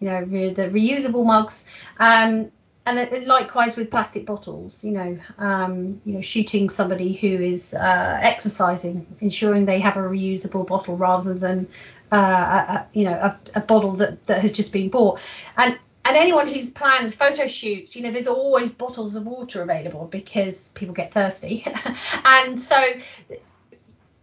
[0.00, 1.66] you know, the reusable mugs.
[1.98, 2.50] Um,
[2.86, 8.18] and likewise with plastic bottles, you know, um, you know, shooting somebody who is uh,
[8.22, 11.66] exercising, ensuring they have a reusable bottle rather than,
[12.12, 15.18] uh, a, you know, a, a, bottle that, that has just been bought.
[15.56, 20.06] And and anyone who's planned photo shoots, you know, there's always bottles of water available
[20.06, 21.66] because people get thirsty,
[22.24, 22.80] and so,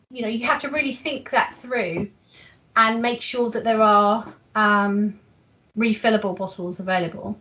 [0.10, 2.10] you know, you have to really think that through
[2.78, 5.20] and make sure that there are um,
[5.78, 7.38] refillable bottles available.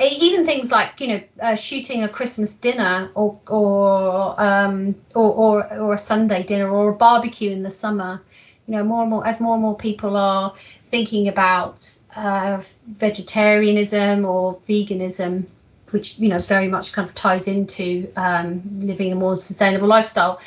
[0.00, 5.74] Even things like you know uh, shooting a Christmas dinner or or, um, or or
[5.78, 8.22] or a Sunday dinner or a barbecue in the summer.
[8.66, 14.24] You know more and more as more and more people are thinking about uh, vegetarianism
[14.24, 15.44] or veganism,
[15.90, 20.40] which you know very much kind of ties into um, living a more sustainable lifestyle.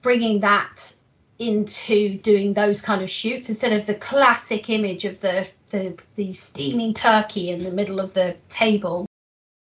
[0.00, 0.94] Bringing that
[1.38, 6.32] into doing those kind of shoots instead of the classic image of the the, the
[6.32, 9.06] steaming turkey in the middle of the table.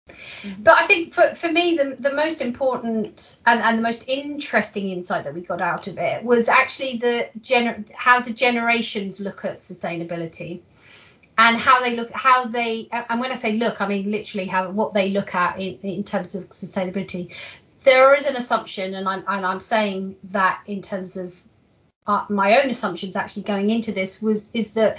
[0.09, 0.62] Mm-hmm.
[0.62, 4.91] But I think for, for me, the, the most important and, and the most interesting
[4.91, 9.45] insight that we got out of it was actually the gener- how the generations look
[9.45, 10.61] at sustainability
[11.39, 14.71] and how they look how they and when I say look I mean literally how
[14.71, 17.35] what they look at in, in terms of sustainability
[17.83, 21.35] there is an assumption and I'm and I'm saying that in terms of
[22.07, 24.99] uh, my own assumptions actually going into this was is that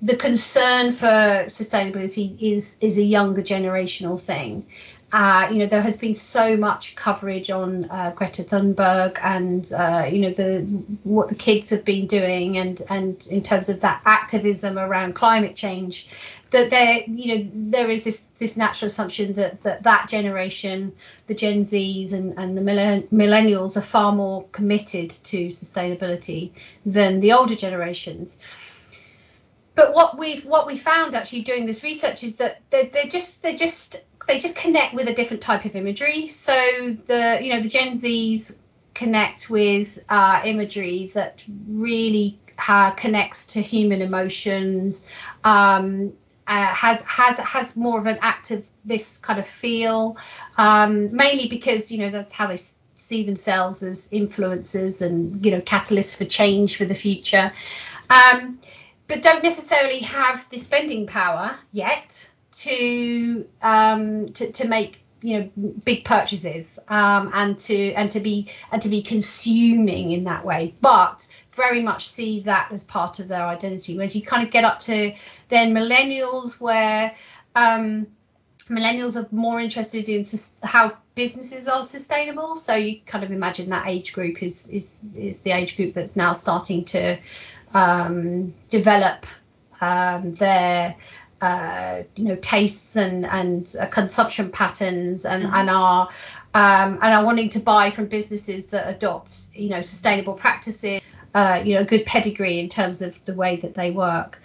[0.00, 1.06] the concern for
[1.46, 4.66] sustainability is is a younger generational thing.
[5.10, 10.06] Uh, you know, there has been so much coverage on uh, Greta Thunberg and uh,
[10.10, 10.60] you know the
[11.02, 15.56] what the kids have been doing and and in terms of that activism around climate
[15.56, 16.08] change
[16.50, 20.92] that there you know there is this this natural assumption that that, that generation
[21.26, 26.50] the gen z's and, and the millennials are far more committed to sustainability
[26.86, 28.38] than the older generations
[29.78, 33.44] but what we've what we found actually doing this research is that they're, they're just
[33.44, 36.26] they're just they just connect with a different type of imagery.
[36.26, 36.52] So
[37.06, 38.58] the you know the gen z's
[38.92, 45.06] connect with uh, imagery that really uh, connects to human emotions
[45.44, 46.12] um,
[46.48, 50.16] uh, has has has more of an activist kind of feel,
[50.56, 52.58] um, mainly because you know that's how they
[52.96, 57.52] see themselves as influencers and you know catalysts for change for the future,
[58.10, 58.58] um,
[59.08, 65.50] but don't necessarily have the spending power yet to um, to, to make you know
[65.84, 70.74] big purchases um, and to and to be and to be consuming in that way
[70.80, 71.26] but
[71.58, 73.96] very much see that as part of their identity.
[73.96, 75.12] Whereas you kind of get up to
[75.48, 77.14] then millennials where
[77.54, 78.06] um,
[78.68, 80.24] millennials are more interested in
[80.62, 82.56] how businesses are sustainable.
[82.56, 86.16] So you kind of imagine that age group is is is the age group that's
[86.16, 87.18] now starting to
[87.74, 89.26] um, develop
[89.80, 90.96] um, their
[91.40, 95.54] uh, you know tastes and and uh, consumption patterns and mm-hmm.
[95.54, 96.08] and are
[96.54, 101.00] um, and are wanting to buy from businesses that adopt you know sustainable practices
[101.34, 104.40] uh, you know, good pedigree in terms of the way that they work.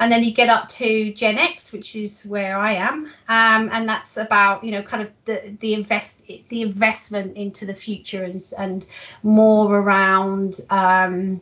[0.00, 3.88] And then you get up to Gen X, which is where I am, um, and
[3.88, 8.42] that's about you know kind of the the invest the investment into the future and
[8.58, 8.86] and
[9.22, 11.40] more around um,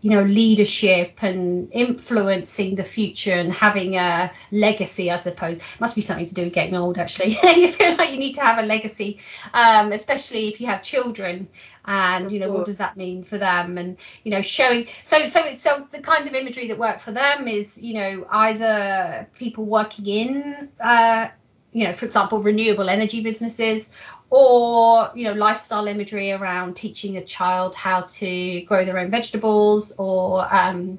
[0.00, 5.58] you know leadership and influencing the future and having a legacy i suppose.
[5.78, 7.38] Must be something to do with getting old actually.
[7.60, 9.18] You feel like you need to have a legacy
[9.52, 11.48] um, especially if you have children.
[11.84, 13.78] And you know what does that mean for them?
[13.78, 17.48] And you know showing so so so the kinds of imagery that work for them
[17.48, 21.28] is you know either people working in uh,
[21.72, 23.92] you know for example renewable energy businesses
[24.30, 29.92] or you know lifestyle imagery around teaching a child how to grow their own vegetables
[29.98, 30.98] or um,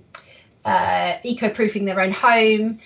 [0.66, 2.80] uh, eco-proofing their own home.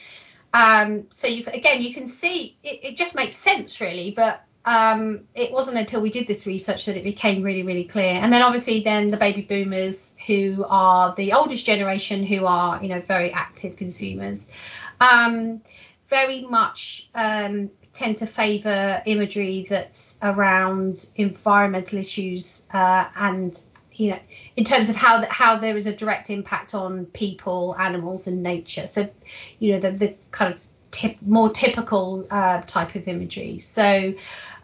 [0.54, 5.26] Um, so you again you can see it, it just makes sense really but um,
[5.36, 8.14] it wasn't until we did this research that it became really really clear.
[8.14, 12.90] And then obviously then the baby boomers who are the oldest generation who are you
[12.90, 14.52] know very active consumers.
[15.00, 15.62] Um,
[16.08, 23.60] very much um, tend to favour imagery that's around environmental issues uh, and
[23.94, 24.20] you know
[24.58, 28.86] in terms of how how there is a direct impact on people animals and nature.
[28.86, 29.10] So
[29.58, 30.62] you know the, the kind of
[30.92, 33.60] tip, more typical uh, type of imagery.
[33.60, 34.14] So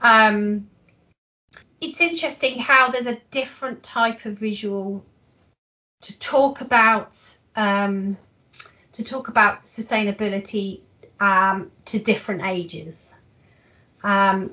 [0.01, 0.67] um,
[1.79, 5.05] it's interesting how there's a different type of visual
[6.01, 7.17] to talk about
[7.55, 8.17] um,
[8.93, 10.81] to talk about sustainability
[11.21, 13.15] um, to different ages
[14.03, 14.51] um,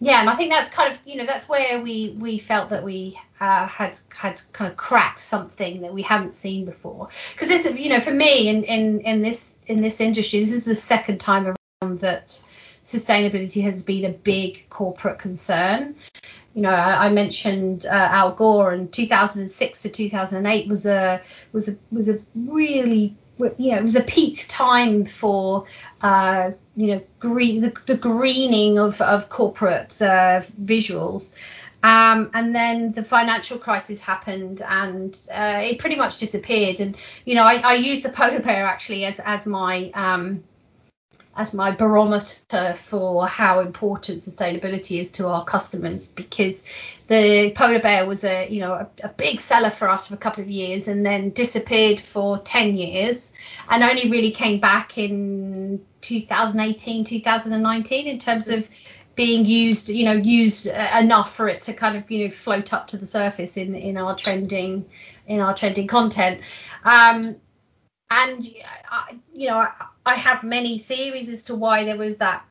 [0.00, 2.84] yeah, and I think that's kind of you know that's where we we felt that
[2.84, 7.08] we uh, had had kind of cracked something that we hadn't seen before.
[7.32, 10.64] Because this you know for me in in in this in this industry this is
[10.64, 12.42] the second time around that
[12.84, 15.94] sustainability has been a big corporate concern.
[16.54, 21.68] You know, I, I mentioned uh, Al Gore, and 2006 to 2008 was a was
[21.68, 25.66] a was a really you know, it was a peak time for,
[26.02, 31.36] uh, you know, green, the, the greening of, of corporate uh, visuals.
[31.82, 36.80] Um, and then the financial crisis happened and uh, it pretty much disappeared.
[36.80, 40.42] And, you know, I, I use the polar bear actually as, as my, um,
[41.36, 46.66] as my barometer for how important sustainability is to our customers because
[47.08, 50.18] the polar bear was a you know a, a, big seller for us for a
[50.18, 53.32] couple of years and then disappeared for 10 years
[53.68, 58.68] and only really came back in 2018 2019 in terms of
[59.14, 62.88] being used you know used enough for it to kind of you know float up
[62.88, 64.84] to the surface in in our trending
[65.26, 66.40] in our trending content.
[66.84, 67.36] Um
[68.10, 68.44] and
[69.32, 69.66] you know
[70.06, 72.44] I have many theories as to why there was that.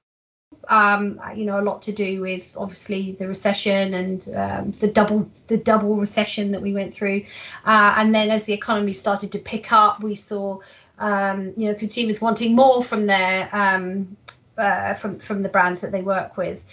[0.70, 5.30] Um, you know, a lot to do with obviously the recession and um, the double
[5.48, 7.24] the double recession that we went through,
[7.66, 10.60] uh, and then as the economy started to pick up, we saw
[11.00, 14.16] um, you know consumers wanting more from their um,
[14.58, 16.64] uh, from from the brands that they work with.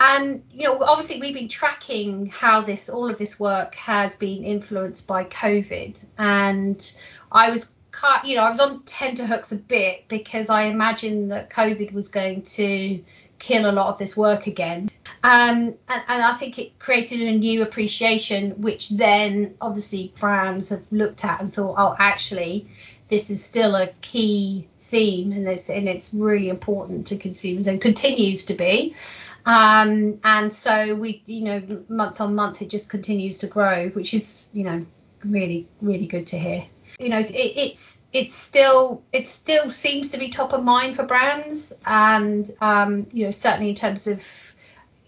[0.00, 4.42] And you know, obviously, we've been tracking how this all of this work has been
[4.42, 6.92] influenced by COVID, and
[7.30, 7.72] I was
[8.24, 12.42] you know, I was on tenterhooks a bit because I imagined that COVID was going
[12.42, 13.02] to
[13.38, 14.90] kill a lot of this work again.
[15.24, 20.82] Um, and, and, I think it created a new appreciation, which then obviously brands have
[20.90, 22.66] looked at and thought, oh, actually,
[23.08, 27.80] this is still a key theme and it's, and it's really important to consumers and
[27.80, 28.94] continues to be.
[29.44, 34.14] Um, and so we, you know, month on month, it just continues to grow, which
[34.14, 34.86] is, you know,
[35.24, 36.64] really, really good to hear
[36.98, 41.04] you know, it, it's it's still it still seems to be top of mind for
[41.04, 44.22] brands, and um, you know, certainly in terms of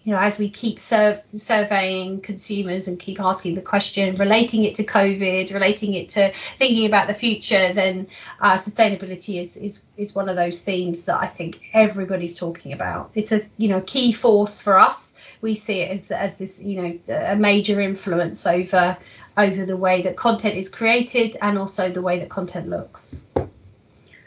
[0.05, 4.75] you know, as we keep sur- surveying consumers and keep asking the question, relating it
[4.75, 8.07] to COVID, relating it to thinking about the future, then
[8.39, 13.13] uh, sustainability is, is is one of those themes that I think everybody's talking about.
[13.15, 16.83] It's a you know key force for us we see it as, as this, you
[16.83, 18.97] know, a major influence over
[19.37, 23.25] over the way that content is created and also the way that content looks.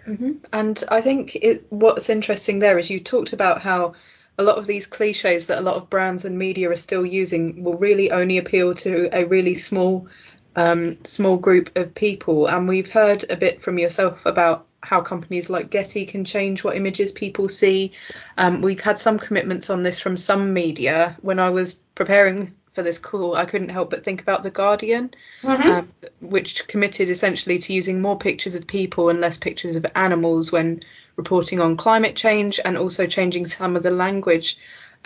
[0.06, 0.34] Mm-hmm.
[0.54, 3.94] And I think it, what's interesting there is you talked about how
[4.38, 7.64] a lot of these cliches that a lot of brands and media are still using
[7.64, 10.08] will really only appeal to a really small
[10.56, 12.48] um, small group of people.
[12.48, 16.76] And we've heard a bit from yourself about how companies like Getty can change what
[16.76, 17.94] images people see.
[18.38, 21.18] Um, we've had some commitments on this from some media.
[21.22, 25.12] When I was preparing for this call, I couldn't help but think about The Guardian,
[25.42, 25.70] mm-hmm.
[25.70, 25.90] um,
[26.22, 30.82] which committed essentially to using more pictures of people and less pictures of animals when
[31.16, 34.58] reporting on climate change and also changing some of the language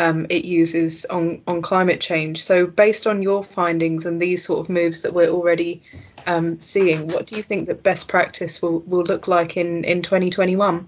[0.02, 2.44] um, it uses on, on climate change.
[2.44, 5.84] So, based on your findings and these sort of moves that we're already
[6.26, 10.02] um, seeing, what do you think that best practice will, will look like in, in
[10.02, 10.88] 2021?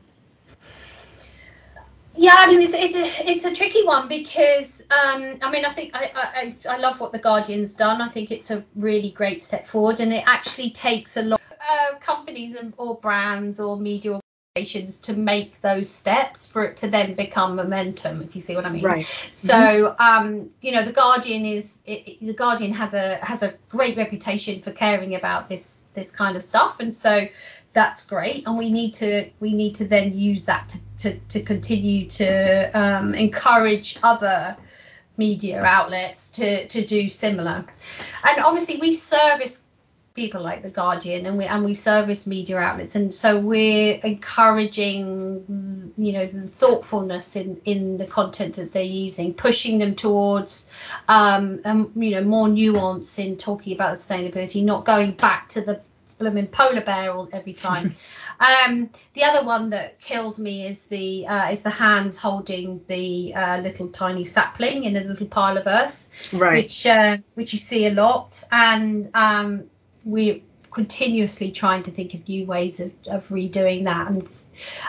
[2.15, 5.73] Yeah, I mean it's it's a it's a tricky one because um, I mean I
[5.73, 8.01] think I, I I love what the Guardian's done.
[8.01, 11.57] I think it's a really great step forward, and it actually takes a lot of
[11.57, 14.19] uh, companies or brands or media
[14.55, 18.21] to make those steps for it to then become momentum.
[18.21, 18.83] If you see what I mean.
[18.83, 19.05] Right.
[19.31, 20.01] So mm-hmm.
[20.01, 23.97] um, you know the Guardian is it, it, the Guardian has a has a great
[23.97, 27.27] reputation for caring about this this kind of stuff, and so
[27.71, 31.41] that's great and we need to we need to then use that to, to, to
[31.41, 34.55] continue to um, encourage other
[35.17, 37.65] media outlets to, to do similar
[38.23, 39.62] and obviously we service
[40.13, 45.91] people like the guardian and we and we service media outlets and so we're encouraging
[45.97, 50.71] you know the thoughtfulness in in the content that they're using pushing them towards
[51.07, 55.81] um, um you know more nuance in talking about sustainability not going back to the
[56.23, 57.95] blooming polar bear all, every time.
[58.39, 63.33] um, the other one that kills me is the uh, is the hands holding the
[63.35, 66.63] uh, little tiny sapling in a little pile of earth, right.
[66.63, 69.69] which uh, which you see a lot, and um,
[70.03, 70.41] we're
[70.71, 74.27] continuously trying to think of new ways of, of redoing that and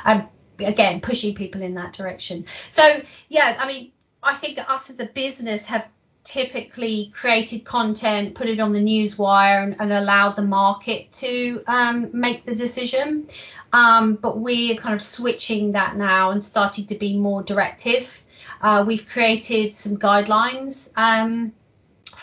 [0.04, 0.24] and
[0.58, 2.46] again pushing people in that direction.
[2.70, 3.92] So yeah, I mean
[4.22, 5.86] I think us as a business have
[6.24, 11.62] typically created content, put it on the news wire, and, and allowed the market to
[11.66, 13.28] um, make the decision.
[13.72, 18.22] Um, but we're kind of switching that now and starting to be more directive.
[18.60, 21.52] Uh, we've created some guidelines um,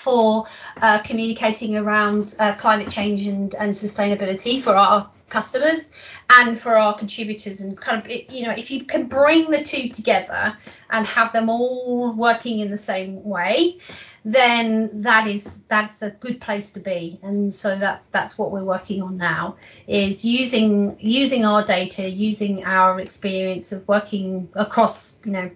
[0.01, 0.45] for
[0.81, 5.93] uh, communicating around uh, climate change and, and sustainability for our customers
[6.29, 9.87] and for our contributors and kind of you know if you can bring the two
[9.87, 10.57] together
[10.89, 13.77] and have them all working in the same way
[14.23, 17.19] then that is that's a good place to be.
[17.23, 19.55] And so that's that's what we're working on now
[19.87, 25.51] is using using our data using our experience of working across you know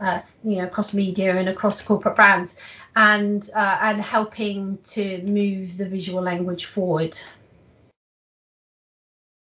[0.00, 2.60] uh, you know across media and across corporate brands
[2.96, 7.16] and uh, and helping to move the visual language forward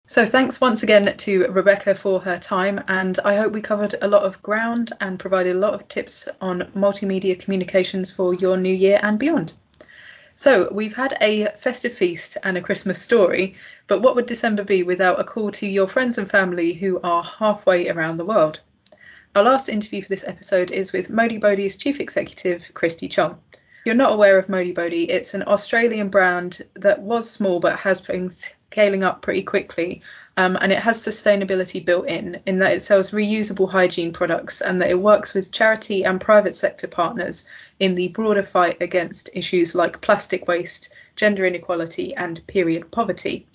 [0.07, 4.07] so thanks once again to Rebecca for her time, and I hope we covered a
[4.07, 8.73] lot of ground and provided a lot of tips on multimedia communications for your new
[8.73, 9.53] year and beyond.
[10.35, 13.55] So we've had a festive feast and a Christmas story,
[13.87, 17.23] but what would December be without a call to your friends and family who are
[17.23, 18.59] halfway around the world?
[19.35, 23.37] Our last interview for this episode is with Modibodi's chief executive, Kristy Chong.
[23.83, 28.29] You're not aware of Modibodi, it's an Australian brand that was small but has been
[28.29, 30.03] scaling up pretty quickly.
[30.37, 34.81] Um, and it has sustainability built in, in that it sells reusable hygiene products and
[34.81, 37.43] that it works with charity and private sector partners
[37.77, 43.45] in the broader fight against issues like plastic waste, gender inequality, and period poverty.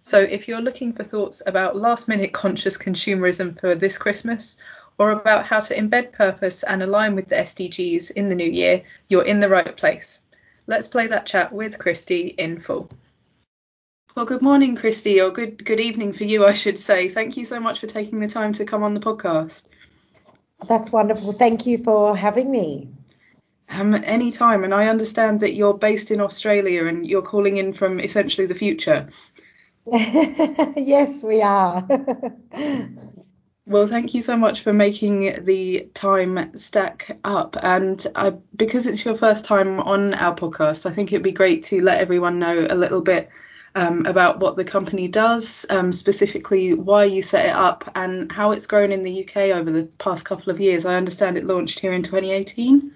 [0.00, 4.56] So, if you're looking for thoughts about last minute conscious consumerism for this Christmas,
[4.98, 8.82] or about how to embed purpose and align with the SDGs in the new year,
[9.08, 10.20] you're in the right place.
[10.66, 12.90] Let's play that chat with Kristy in full.
[14.14, 17.08] Well, good morning, Kristy, or good good evening for you, I should say.
[17.08, 19.62] Thank you so much for taking the time to come on the podcast.
[20.66, 21.32] That's wonderful.
[21.32, 22.88] Thank you for having me.
[23.70, 28.00] Um, anytime, and I understand that you're based in Australia and you're calling in from
[28.00, 29.08] essentially the future.
[29.86, 31.86] yes, we are.
[33.68, 37.54] Well, thank you so much for making the time stack up.
[37.62, 41.64] And I, because it's your first time on our podcast, I think it'd be great
[41.64, 43.28] to let everyone know a little bit
[43.74, 48.52] um, about what the company does, um, specifically why you set it up, and how
[48.52, 50.86] it's grown in the UK over the past couple of years.
[50.86, 52.94] I understand it launched here in 2018.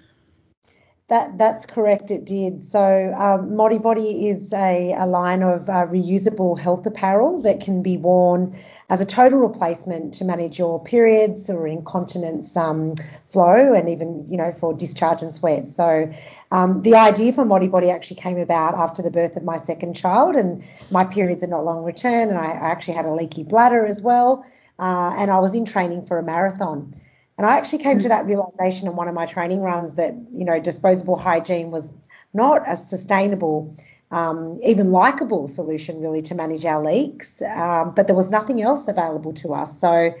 [1.09, 2.11] That that's correct.
[2.11, 2.63] It did.
[2.63, 7.97] So um, Modibodi is a, a line of uh, reusable health apparel that can be
[7.97, 8.55] worn
[8.89, 12.95] as a total replacement to manage your periods or incontinence um,
[13.27, 15.69] flow, and even you know for discharge and sweat.
[15.69, 16.09] So
[16.51, 20.35] um, the idea for Modibodi actually came about after the birth of my second child,
[20.35, 23.85] and my periods had not long returned, and I, I actually had a leaky bladder
[23.85, 24.45] as well,
[24.79, 26.95] uh, and I was in training for a marathon.
[27.43, 30.45] And I actually came to that realization in one of my training runs that, you
[30.45, 31.91] know, disposable hygiene was
[32.33, 33.75] not a sustainable,
[34.11, 37.41] um, even likable solution really to manage our leaks.
[37.41, 39.77] Um, but there was nothing else available to us.
[39.77, 40.15] So I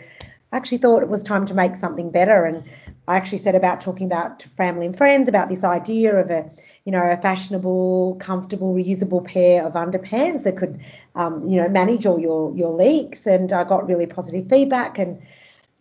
[0.51, 2.43] actually thought it was time to make something better.
[2.43, 2.65] And
[3.07, 6.51] I actually set about talking about to family and friends about this idea of a,
[6.83, 10.81] you know, a fashionable, comfortable, reusable pair of underpants that could,
[11.15, 13.25] um, you know, manage all your your leaks.
[13.25, 15.21] And I got really positive feedback and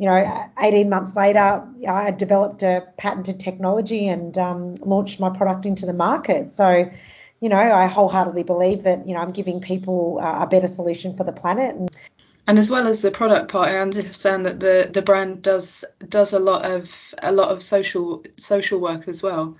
[0.02, 5.64] you know, 18 months later, I developed a patented technology and um, launched my product
[5.64, 6.48] into the market.
[6.48, 6.90] So,
[7.40, 11.16] you know, I wholeheartedly believe that, you know, I'm giving people uh, a better solution
[11.16, 11.76] for the planet.
[11.76, 11.88] And,
[12.48, 16.32] and as well as the product part, I understand that the, the brand does does
[16.32, 19.56] a lot of a lot of social social work as well.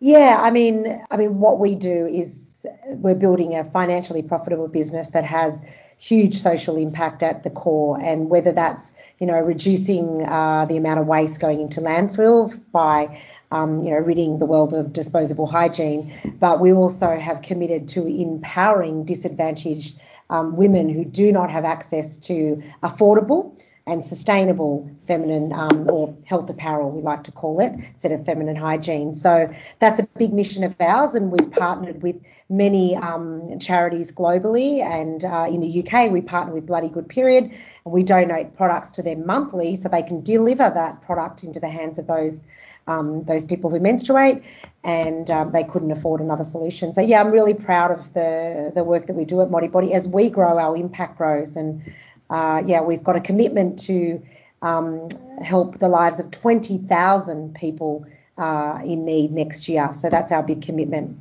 [0.00, 5.10] Yeah, I mean, I mean, what we do is we're building a financially profitable business
[5.10, 5.62] that has
[5.98, 11.00] huge social impact at the core, and whether that's you know reducing uh, the amount
[11.00, 13.18] of waste going into landfill by
[13.50, 18.06] um, you know ridding the world of disposable hygiene, but we also have committed to
[18.06, 19.98] empowering disadvantaged
[20.30, 26.50] um, women who do not have access to affordable and sustainable feminine um, or health
[26.50, 29.14] apparel, we like to call it, instead of feminine hygiene.
[29.14, 32.16] So that's a big mission of ours, and we've partnered with
[32.48, 34.82] many um, charities globally.
[34.82, 38.90] And uh, in the UK, we partner with Bloody Good Period, and we donate products
[38.92, 42.42] to them monthly so they can deliver that product into the hands of those.
[42.88, 44.44] Um, those people who menstruate
[44.84, 46.92] and um, they couldn't afford another solution.
[46.92, 49.90] So yeah, I'm really proud of the the work that we do at Modibodi.
[49.90, 51.82] As we grow, our impact grows, and
[52.30, 54.22] uh, yeah, we've got a commitment to
[54.62, 55.08] um,
[55.42, 58.06] help the lives of 20,000 people
[58.38, 59.92] uh, in need next year.
[59.92, 61.18] So that's our big commitment.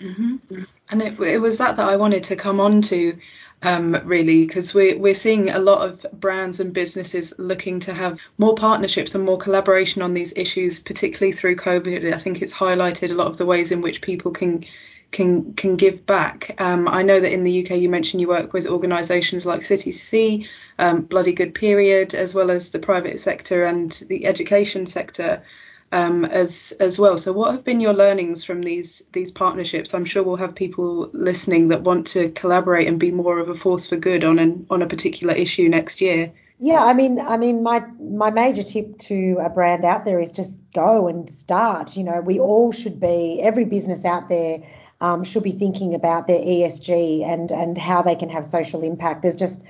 [0.00, 0.62] Mm-hmm.
[0.90, 3.18] And it, it, was that that I wanted to come on to,
[3.62, 8.18] um, really, because we're, we're seeing a lot of brands and businesses looking to have
[8.38, 12.14] more partnerships and more collaboration on these issues, particularly through COVID.
[12.14, 14.64] I think it's highlighted a lot of the ways in which people can
[15.10, 16.54] can can give back.
[16.58, 19.92] Um, I know that in the UK you mentioned you work with organisations like City
[19.92, 20.46] to Sea,
[20.78, 25.42] um, Bloody Good Period, as well as the private sector and the education sector
[25.92, 27.18] um, as as well.
[27.18, 29.94] So what have been your learnings from these these partnerships?
[29.94, 33.54] I'm sure we'll have people listening that want to collaborate and be more of a
[33.54, 36.32] force for good on an on a particular issue next year.
[36.62, 40.30] Yeah, I mean, I mean, my my major tip to a brand out there is
[40.30, 41.96] just go and start.
[41.96, 44.62] You know, we all should be every business out there
[45.00, 49.22] um, should be thinking about their ESG and and how they can have social impact.
[49.22, 49.62] There's just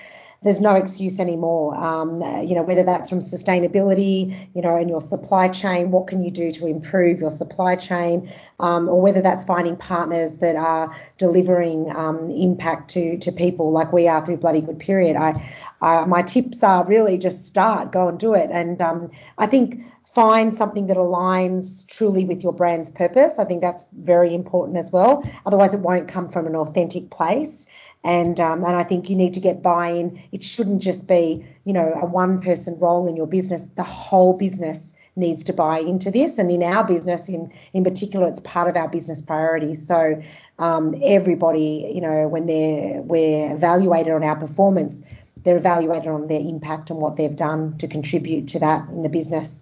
[0.43, 1.76] there's no excuse anymore.
[1.76, 6.22] Um, you know, whether that's from sustainability, you know, in your supply chain, what can
[6.22, 10.97] you do to improve your supply chain, um, or whether that's finding partners that are
[11.18, 15.16] delivering um, impact to to people like we are through Bloody Good Period.
[15.16, 19.83] I, my tips are really just start, go and do it, and um, I think
[20.14, 23.38] find something that aligns truly with your brand's purpose.
[23.38, 25.24] I think that's very important as well.
[25.46, 27.66] Otherwise, it won't come from an authentic place.
[28.02, 30.20] And um, and I think you need to get buy-in.
[30.32, 33.66] It shouldn't just be you know a one-person role in your business.
[33.76, 36.38] The whole business needs to buy into this.
[36.38, 39.86] And in our business, in in particular, it's part of our business priorities.
[39.86, 40.20] So
[40.58, 45.02] um, everybody, you know, when they're we're evaluated on our performance,
[45.44, 49.11] they're evaluated on their impact and what they've done to contribute to that in the
[49.11, 49.59] business.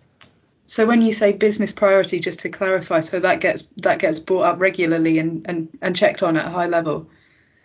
[0.68, 4.42] So when you say business priority, just to clarify, so that gets that gets brought
[4.42, 7.08] up regularly and, and, and checked on at a high level.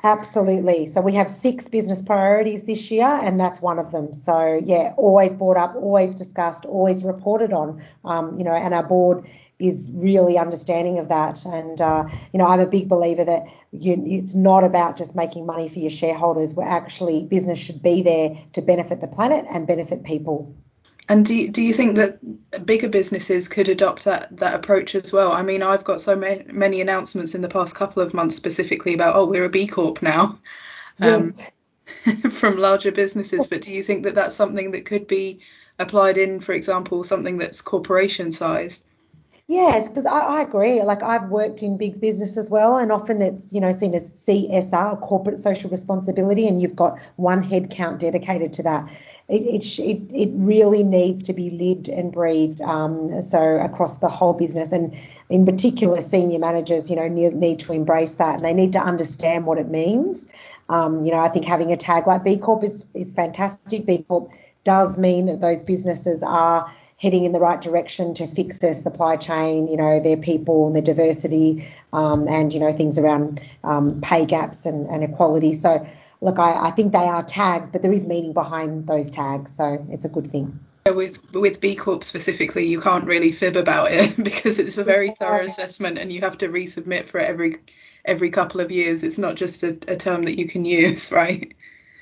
[0.06, 0.88] Absolutely.
[0.88, 4.14] So we have six business priorities this year, and that's one of them.
[4.14, 7.84] So yeah, always brought up, always discussed, always reported on.
[8.06, 9.28] Um, you know, and our board
[9.60, 11.44] is really understanding of that.
[11.44, 13.44] And uh, you know, I'm a big believer that
[13.74, 16.56] you, it's not about just making money for your shareholders.
[16.56, 20.56] We're actually business should be there to benefit the planet and benefit people.
[21.10, 25.12] And do you, do you think that bigger businesses could adopt that that approach as
[25.12, 25.32] well?
[25.32, 28.94] I mean, I've got so many, many announcements in the past couple of months specifically
[28.94, 30.40] about oh we're a B Corp now,
[31.02, 31.34] um,
[32.06, 32.32] yes.
[32.40, 33.48] from larger businesses.
[33.48, 35.42] But do you think that that's something that could be
[35.78, 38.84] applied in, for example, something that's corporation sized?
[39.48, 40.82] Yes, because I, I, agree.
[40.84, 44.10] Like I've worked in big business as well, and often it's you know seen as
[44.26, 48.90] CSR, corporate social responsibility, and you've got one headcount dedicated to that.
[49.30, 52.62] It it it, really needs to be lived and breathed.
[52.62, 54.94] Um, so across the whole business, and
[55.30, 58.80] in particular, senior managers, you know, need, need to embrace that, and they need to
[58.80, 60.28] understand what it means.
[60.70, 63.86] Um, you know, I think having a tag like B Corp is is fantastic.
[63.86, 64.30] B Corp
[64.64, 66.72] does mean that those businesses are
[67.04, 70.76] heading in the right direction to fix their supply chain, you know, their people and
[70.76, 75.54] their diversity, um, and you know things around um, pay gaps and, and, equality.
[75.54, 75.86] So,
[76.24, 79.86] look, I, I, think they are tags, but there is meaning behind those tags, so
[79.90, 80.60] it's a good thing.
[80.86, 85.12] With with B Corp specifically, you can't really fib about it because it's a very
[85.12, 87.60] thorough assessment, and you have to resubmit for it every
[88.06, 89.04] every couple of years.
[89.04, 91.54] It's not just a, a term that you can use, right?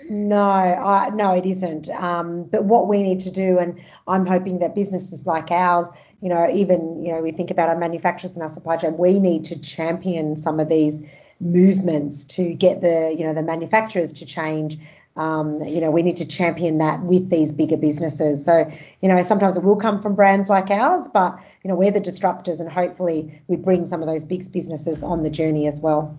[0.10, 1.90] No, I, no, it isn't.
[1.90, 5.88] Um, but what we need to do, and I'm hoping that businesses like ours,
[6.22, 9.20] you know, even you know, we think about our manufacturers and our supply chain, we
[9.20, 11.04] need to champion some of these
[11.42, 14.78] movements to get the you know the manufacturers to change.
[15.18, 18.46] Um, you know, we need to champion that with these bigger businesses.
[18.46, 18.72] So,
[19.02, 22.00] you know, sometimes it will come from brands like ours, but you know, we're the
[22.00, 26.18] disruptors, and hopefully we bring some of those big businesses on the journey as well.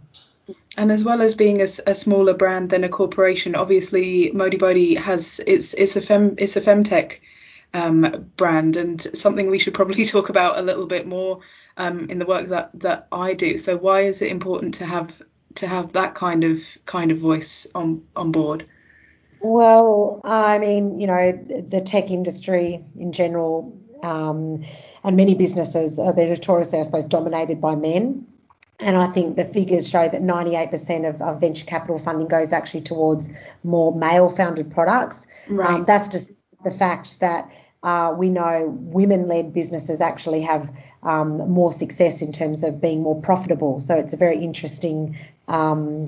[0.76, 5.40] And as well as being a, a, smaller brand than a corporation, obviously Modibodi has
[5.46, 7.20] it's it's a fem it's a femtech
[7.74, 11.40] um, brand and something we should probably talk about a little bit more
[11.76, 13.58] um, in the work that that I do.
[13.58, 15.22] So why is it important to have
[15.56, 18.66] to have that kind of kind of voice on on board?
[19.40, 24.64] Well, I mean, you know, the tech industry in general, um,
[25.02, 28.28] and many businesses are they're notoriously, I suppose, dominated by men.
[28.78, 32.80] And I think the figures show that 98% of, of venture capital funding goes actually
[32.80, 33.28] towards
[33.62, 35.26] more male founded products.
[35.48, 35.70] Right.
[35.70, 36.32] Um, that's just
[36.64, 37.50] the fact that
[37.82, 40.70] uh, we know women led businesses actually have
[41.02, 43.80] um, more success in terms of being more profitable.
[43.80, 46.06] So it's a very interesting um,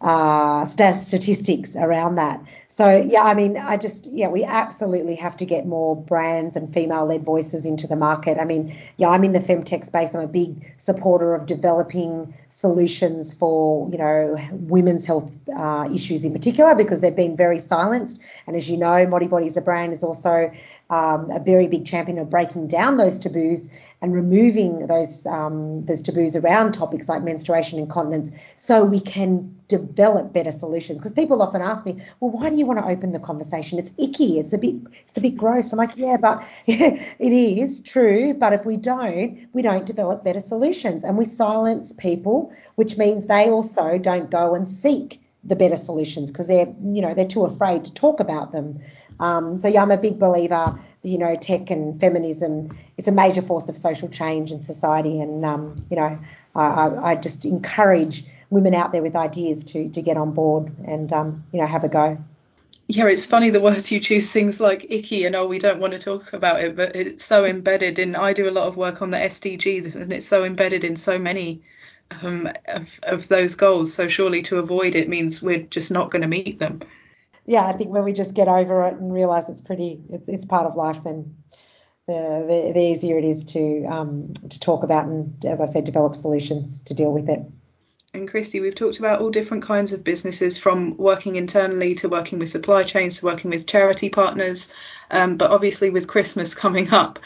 [0.00, 2.40] uh, statistics around that.
[2.76, 6.70] So yeah, I mean, I just yeah, we absolutely have to get more brands and
[6.70, 8.36] female-led voices into the market.
[8.38, 10.14] I mean, yeah, I'm in the femtech space.
[10.14, 16.34] I'm a big supporter of developing solutions for you know women's health uh, issues in
[16.34, 18.20] particular because they've been very silenced.
[18.46, 20.52] And as you know, Modibodi as a brand is also
[20.90, 23.66] um, a very big champion of breaking down those taboos
[24.06, 29.52] and removing those um, those taboos around topics like menstruation and continence, so we can
[29.66, 31.00] develop better solutions.
[31.00, 33.80] Because people often ask me, well, why do you want to open the conversation?
[33.80, 34.38] It's icky.
[34.38, 34.76] It's a bit
[35.08, 35.72] it's a bit gross.
[35.72, 38.32] I'm like, yeah, but it is true.
[38.32, 43.26] But if we don't, we don't develop better solutions, and we silence people, which means
[43.26, 47.44] they also don't go and seek the better solutions because they're you know they're too
[47.44, 48.80] afraid to talk about them.
[49.18, 50.78] Um, so yeah, I'm a big believer.
[51.02, 55.44] You know, tech and feminism it's a major force of social change in society, and
[55.44, 56.18] um, you know,
[56.54, 61.12] I, I, just encourage women out there with ideas to to get on board and
[61.12, 62.18] um, you know have a go.
[62.88, 65.92] Yeah, it's funny the words you choose, things like icky and oh, we don't want
[65.92, 68.16] to talk about it, but it's so embedded in.
[68.16, 71.18] I do a lot of work on the SDGs, and it's so embedded in so
[71.18, 71.62] many
[72.22, 73.92] um, of, of those goals.
[73.92, 76.80] So surely to avoid it means we're just not going to meet them.
[77.46, 80.44] Yeah, I think when we just get over it and realise it's pretty, it's, it's
[80.44, 81.36] part of life, then
[82.06, 85.84] the, the, the easier it is to um, to talk about and, as I said,
[85.84, 87.40] develop solutions to deal with it.
[88.14, 92.38] And Kristy, we've talked about all different kinds of businesses, from working internally to working
[92.38, 94.72] with supply chains to working with charity partners.
[95.10, 97.18] Um, but obviously, with Christmas coming up,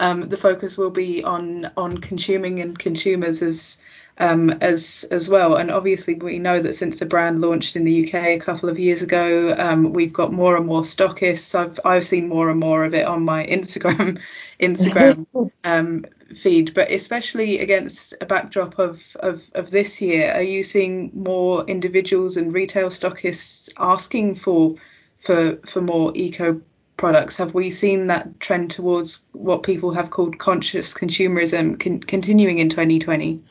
[0.00, 3.76] um, the focus will be on on consuming and consumers as
[4.16, 5.56] um, as as well.
[5.56, 8.78] And obviously, we know that since the brand launched in the UK a couple of
[8.78, 11.54] years ago, um, we've got more and more stockists.
[11.54, 14.20] I've I've seen more and more of it on my Instagram
[14.60, 15.26] Instagram
[15.64, 16.72] um, feed.
[16.72, 22.38] But especially against a backdrop of, of of this year, are you seeing more individuals
[22.38, 24.76] and retail stockists asking for
[25.18, 26.62] for for more eco
[27.00, 32.58] products have we seen that trend towards what people have called conscious consumerism con- continuing
[32.58, 33.42] in 2020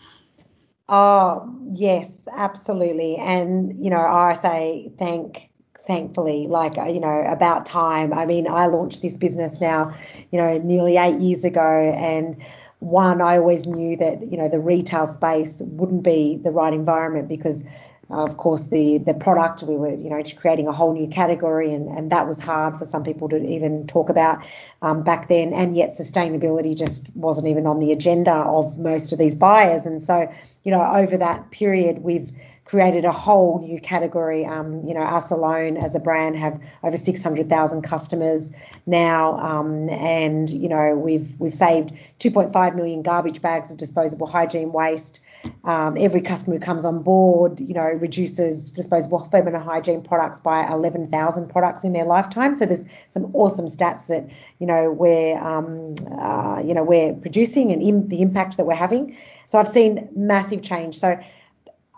[0.92, 3.16] Oh, yes, absolutely.
[3.18, 5.50] And, you know, I say thank
[5.86, 9.92] thankfully like uh, you know about time i mean i launched this business now
[10.32, 11.62] you know nearly eight years ago
[11.98, 12.38] and
[12.78, 17.28] one i always knew that you know the retail space wouldn't be the right environment
[17.28, 17.64] because
[18.10, 21.88] of course, the the product we were, you know, creating a whole new category, and
[21.88, 24.44] and that was hard for some people to even talk about
[24.82, 25.54] um, back then.
[25.54, 29.86] And yet, sustainability just wasn't even on the agenda of most of these buyers.
[29.86, 30.32] And so,
[30.64, 32.32] you know, over that period, we've
[32.70, 34.46] created a whole new category.
[34.46, 38.52] Um, you know, us alone as a brand have over 600,000 customers
[38.88, 44.72] now, um, and you know we've we've saved 2.5 million garbage bags of disposable hygiene
[44.72, 45.20] waste.
[45.64, 50.68] Um, every customer who comes on board, you know, reduces disposable feminine hygiene products by
[50.68, 52.56] 11,000 products in their lifetime.
[52.56, 54.30] So there's some awesome stats that
[54.60, 59.16] you know we're um, uh, you know we're producing and the impact that we're having.
[59.48, 60.98] So I've seen massive change.
[60.98, 61.20] So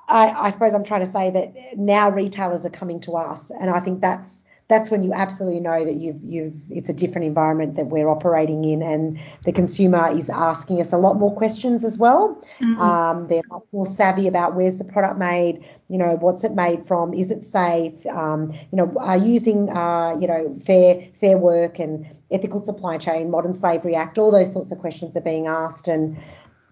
[0.08, 3.70] I, I suppose I'm trying to say that now retailers are coming to us, and
[3.70, 4.41] I think that's
[4.72, 8.64] that's when you absolutely know that you've you've it's a different environment that we're operating
[8.64, 12.42] in, and the consumer is asking us a lot more questions as well.
[12.60, 12.80] Mm-hmm.
[12.80, 13.42] Um, they're
[13.74, 17.44] more savvy about where's the product made, you know, what's it made from, is it
[17.44, 22.98] safe, um, you know, are using uh, you know fair fair work and ethical supply
[22.98, 26.18] chain, modern slavery act, all those sorts of questions are being asked, and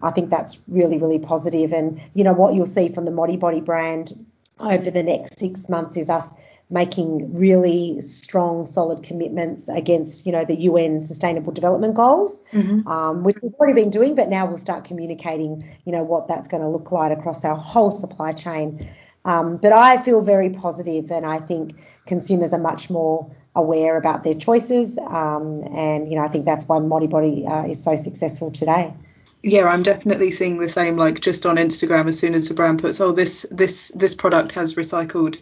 [0.01, 1.73] I think that's really really positive.
[1.73, 4.25] And you know what you'll see from the Modibodi brand
[4.57, 6.33] over the next six months is us
[6.69, 12.87] making really strong, solid commitments against, you know, the UN Sustainable Development Goals, mm-hmm.
[12.87, 16.47] um, which we've already been doing, but now we'll start communicating, you know, what that's
[16.47, 18.87] going to look like across our whole supply chain.
[19.25, 24.23] Um, but I feel very positive, and I think consumers are much more aware about
[24.23, 28.51] their choices, um, and you know, I think that's why Modibodi uh, is so successful
[28.51, 28.93] today
[29.41, 32.79] yeah i'm definitely seeing the same like just on instagram as soon as the brand
[32.79, 35.37] puts oh this this this product has recycled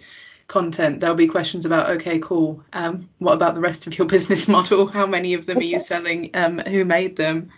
[0.47, 2.63] content, there'll be questions about, okay, cool.
[2.73, 4.87] Um, what about the rest of your business model?
[4.87, 6.31] How many of them are you selling?
[6.33, 7.51] Um, who made them?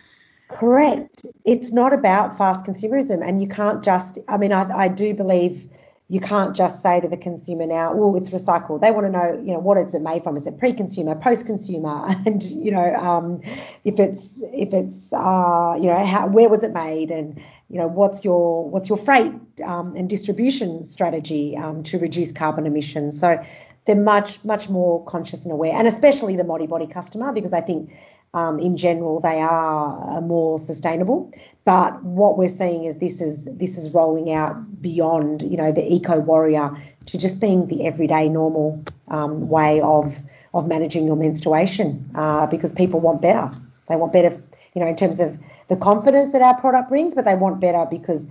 [0.50, 1.26] Correct.
[1.46, 4.18] It's not about fast consumerism, and you can't just.
[4.28, 5.70] I mean, I, I do believe
[6.12, 9.39] you can't just say to the consumer now, "Oh, it's recycled." They want to know,
[9.45, 10.36] you know, what is it made from?
[10.36, 13.41] Is it pre-consumer, post-consumer, and you know, um,
[13.86, 17.39] if it's if it's uh, you know, how, where was it made, and
[17.70, 19.34] you know, what's your what's your freight
[19.64, 23.20] um, and distribution strategy um, to reduce carbon emissions?
[23.20, 23.41] So
[23.86, 27.91] they're much much more conscious and aware, and especially the Modibodi customer, because I think
[28.34, 31.32] um, in general they are uh, more sustainable.
[31.66, 35.84] But what we're seeing is this is this is rolling out beyond you know the
[35.84, 36.72] eco warrior
[37.08, 40.18] to just being the everyday normal um, way of
[40.54, 43.52] of managing your menstruation uh, because people want better.
[43.88, 44.42] They want better,
[44.76, 47.88] you know, in terms of the confidence that our product brings, but they want better
[47.90, 48.28] because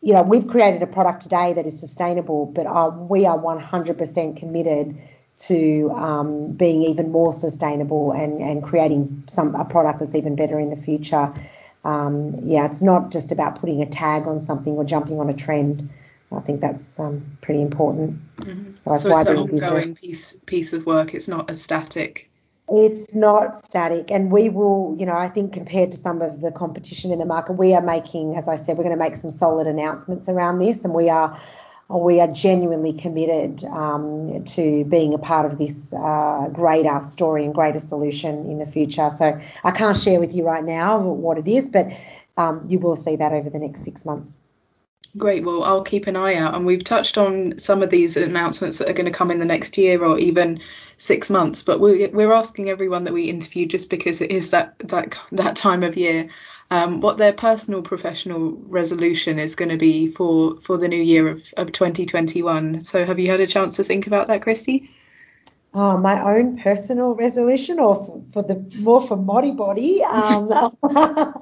[0.00, 4.36] you know we've created a product today that is sustainable, but uh, we are 100%
[4.36, 4.96] committed
[5.38, 10.58] to um, being even more sustainable and, and creating some a product that's even better
[10.58, 11.32] in the future.
[11.84, 15.34] Um, yeah, it's not just about putting a tag on something or jumping on a
[15.34, 15.88] trend.
[16.32, 18.18] I think that's um, pretty important.
[18.38, 18.72] Mm-hmm.
[18.84, 21.14] So, so it's an ongoing piece piece of work.
[21.14, 22.28] It's not a static.
[22.68, 26.50] It's not static, and we will, you know, I think compared to some of the
[26.50, 29.30] competition in the market, we are making, as I said, we're going to make some
[29.30, 31.38] solid announcements around this, and we are
[31.88, 37.54] we are genuinely committed um, to being a part of this uh, greater story and
[37.54, 39.10] greater solution in the future.
[39.10, 41.92] So I can't share with you right now what it is, but
[42.36, 44.40] um, you will see that over the next six months.
[45.16, 45.44] Great.
[45.44, 46.54] Well, I'll keep an eye out.
[46.54, 49.46] And we've touched on some of these announcements that are going to come in the
[49.46, 50.60] next year or even
[50.98, 51.62] six months.
[51.62, 55.82] But we're, asking everyone that we interview just because it is that that that time
[55.84, 56.28] of year
[56.70, 61.28] um, what their personal professional resolution is going to be for for the new year
[61.28, 62.80] of, of 2021.
[62.82, 64.88] So have you had a chance to think about that, Kristy?
[65.78, 70.00] Oh, my own personal resolution, or for, for the more for Modibodi.
[70.04, 70.72] Um,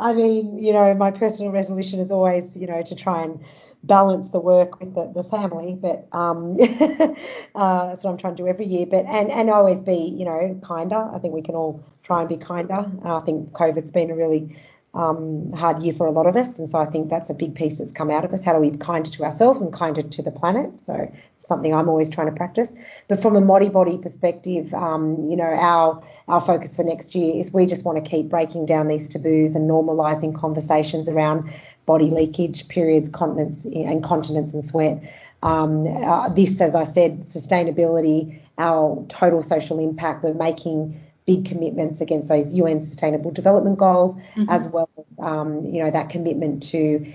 [0.00, 3.40] I mean, you know, my personal resolution is always, you know, to try and
[3.82, 5.76] balance the work with the, the family.
[5.80, 8.86] But um, uh, that's what I'm trying to do every year.
[8.86, 11.10] But and and always be, you know, kinder.
[11.12, 12.88] I think we can all try and be kinder.
[13.04, 14.56] I think COVID's been a really
[14.94, 16.58] um, hard year for a lot of us.
[16.58, 18.44] And so I think that's a big piece that's come out of us.
[18.44, 20.80] How do we be kinder to ourselves and kinder to the planet?
[20.80, 21.12] So
[21.50, 22.72] something I'm always trying to practice.
[23.08, 27.40] But from a body Modibodi perspective, um, you know, our our focus for next year
[27.40, 31.50] is we just want to keep breaking down these taboos and normalising conversations around
[31.86, 35.02] body leakage, periods, continence, and continence and sweat.
[35.42, 42.00] Um, uh, this, as I said, sustainability, our total social impact, we're making big commitments
[42.00, 44.46] against those UN Sustainable Development Goals, mm-hmm.
[44.48, 47.06] as well as um, you know that commitment to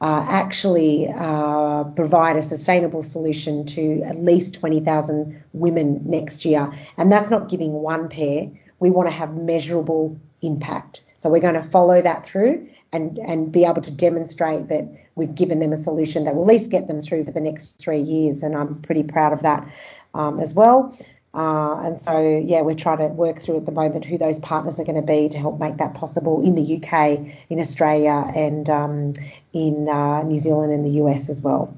[0.00, 6.70] uh, actually uh, provide a sustainable solution to at least 20,000 women next year.
[6.98, 8.50] And that's not giving one pair.
[8.80, 11.04] We want to have measurable impact.
[11.18, 15.34] So we're going to follow that through and, and be able to demonstrate that we've
[15.34, 18.00] given them a solution that will at least get them through for the next three
[18.00, 18.42] years.
[18.42, 19.66] And I'm pretty proud of that
[20.12, 20.94] um, as well.
[21.34, 24.78] Uh, and so, yeah, we're trying to work through at the moment who those partners
[24.78, 28.70] are going to be to help make that possible in the UK, in Australia, and
[28.70, 29.12] um,
[29.52, 31.76] in uh, New Zealand and the US as well.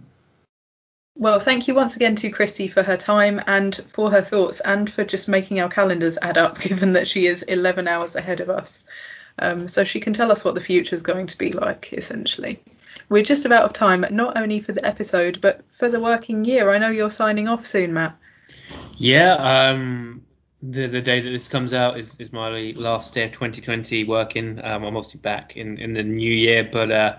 [1.18, 4.90] Well, thank you once again to Kristy for her time and for her thoughts and
[4.90, 8.50] for just making our calendars add up, given that she is 11 hours ahead of
[8.50, 8.84] us.
[9.38, 12.62] Um, so she can tell us what the future is going to be like, essentially.
[13.08, 16.70] We're just about of time, not only for the episode, but for the working year.
[16.70, 18.18] I know you're signing off soon, Matt.
[18.96, 20.24] Yeah, um,
[20.62, 24.60] the the day that this comes out is, is my last day of 2020 working.
[24.62, 27.18] Um, I'm obviously back in, in the new year, but uh,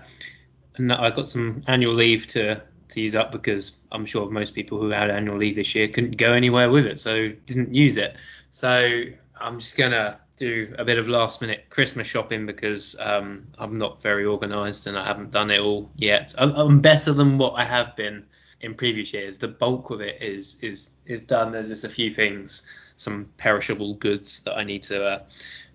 [0.78, 4.90] I got some annual leave to to use up because I'm sure most people who
[4.90, 8.16] had annual leave this year couldn't go anywhere with it, so didn't use it.
[8.50, 9.02] So
[9.38, 14.02] I'm just gonna do a bit of last minute Christmas shopping because um, I'm not
[14.02, 16.34] very organised and I haven't done it all yet.
[16.38, 18.24] I'm, I'm better than what I have been
[18.60, 19.38] in previous years.
[19.38, 21.52] The bulk of it is is is done.
[21.52, 25.18] There's just a few things, some perishable goods that I need to uh,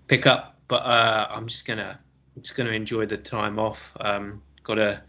[0.08, 1.98] pick up, but uh, I'm just gonna
[2.36, 3.96] I'm just gonna enjoy the time off.
[4.00, 5.02] Um, got a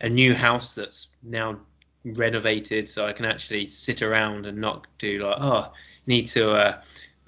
[0.00, 1.58] a new house that's now
[2.04, 5.72] renovated so I can actually sit around and not do like oh
[6.06, 6.80] need to uh,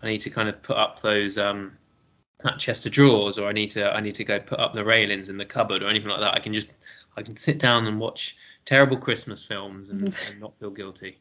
[0.02, 1.76] I need to kind of put up those um
[2.42, 4.84] that chest of drawers or I need to I need to go put up the
[4.84, 6.34] railings in the cupboard or anything like that.
[6.34, 6.72] I can just
[7.16, 8.36] I can sit down and watch
[8.70, 11.18] terrible Christmas films and, and not feel guilty.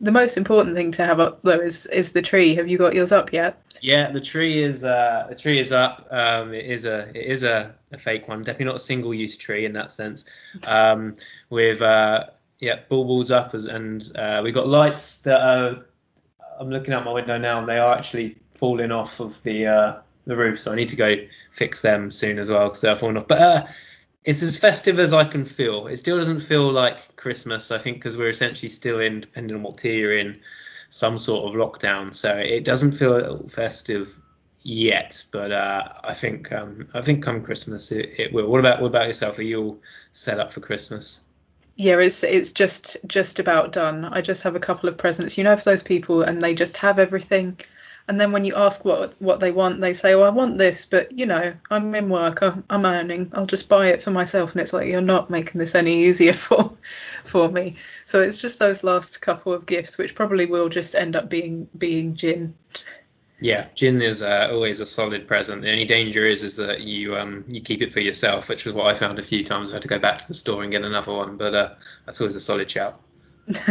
[0.00, 2.54] The most important thing to have up though is is the tree.
[2.56, 3.60] Have you got yours up yet?
[3.80, 6.06] Yeah, the tree is uh, the tree is up.
[6.10, 8.40] Um, it is a it is a, a fake one.
[8.40, 10.24] Definitely not a single use tree in that sense.
[10.68, 11.16] Um,
[11.50, 12.26] with uh,
[12.58, 15.84] yeah, baubles up as, and uh, we've got lights that are.
[16.58, 20.00] I'm looking out my window now, and they are actually falling off of the uh,
[20.26, 21.14] the roof, so I need to go
[21.52, 23.28] fix them soon as well because they're falling off.
[23.28, 23.64] But uh,
[24.24, 25.86] it's as festive as I can feel.
[25.86, 29.62] It still doesn't feel like Christmas, I think, because we're essentially still in, depending on
[29.62, 30.40] what tier you're in,
[30.88, 32.14] some sort of lockdown.
[32.14, 34.18] So it doesn't feel festive
[34.62, 38.48] yet, but uh, I think um, I think come Christmas it, it will.
[38.48, 39.38] What about what about yourself?
[39.38, 39.78] Are you all
[40.12, 41.20] set up for Christmas?
[41.76, 44.06] Yeah, it's it's just just about done.
[44.06, 46.78] I just have a couple of presents, you know, for those people, and they just
[46.78, 47.58] have everything.
[48.06, 50.84] And then when you ask what what they want, they say, "Oh, I want this,
[50.84, 54.52] but you know, I'm in work, I'm, I'm earning, I'll just buy it for myself."
[54.52, 56.76] And it's like you're not making this any easier for
[57.24, 57.76] for me.
[58.04, 61.66] So it's just those last couple of gifts, which probably will just end up being
[61.78, 62.54] being gin.
[63.40, 65.62] Yeah, gin is uh, always a solid present.
[65.62, 68.74] The only danger is is that you um you keep it for yourself, which is
[68.74, 69.70] what I found a few times.
[69.70, 71.74] I had to go back to the store and get another one, but uh,
[72.04, 73.00] that's always a solid shout.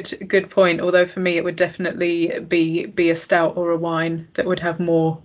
[0.00, 0.80] good good point.
[0.80, 4.60] Although for me it would definitely be be a stout or a wine that would
[4.60, 5.22] have more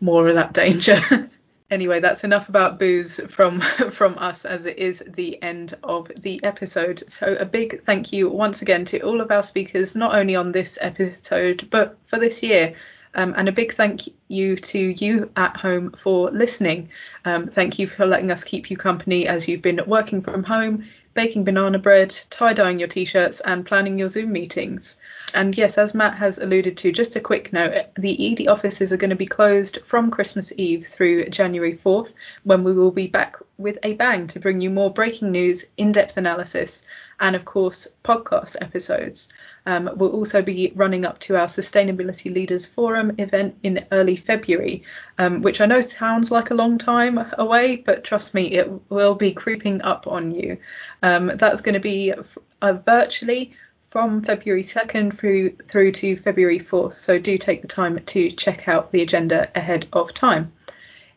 [0.00, 0.98] more of that danger.
[1.70, 6.42] anyway, that's enough about booze from from us as it is the end of the
[6.42, 7.04] episode.
[7.08, 10.52] So a big thank you once again to all of our speakers, not only on
[10.52, 12.74] this episode but for this year.
[13.12, 16.90] Um, and a big thank you to you at home for listening.
[17.24, 20.84] Um, thank you for letting us keep you company as you've been working from home,
[21.14, 24.96] baking banana bread, tie dyeing your t shirts, and planning your Zoom meetings.
[25.34, 28.96] And yes, as Matt has alluded to, just a quick note the Edie offices are
[28.96, 32.12] going to be closed from Christmas Eve through January 4th,
[32.44, 35.92] when we will be back with a bang to bring you more breaking news, in
[35.92, 36.86] depth analysis,
[37.20, 39.28] and of course, podcast episodes.
[39.66, 44.82] Um, we'll also be running up to our Sustainability Leaders Forum event in early February,
[45.18, 49.14] um, which I know sounds like a long time away, but trust me, it will
[49.14, 50.58] be creeping up on you.
[51.02, 52.14] Um, that's going to be
[52.62, 53.52] uh, virtually
[53.90, 56.92] from February 2nd through through to February 4th.
[56.92, 60.52] So do take the time to check out the agenda ahead of time.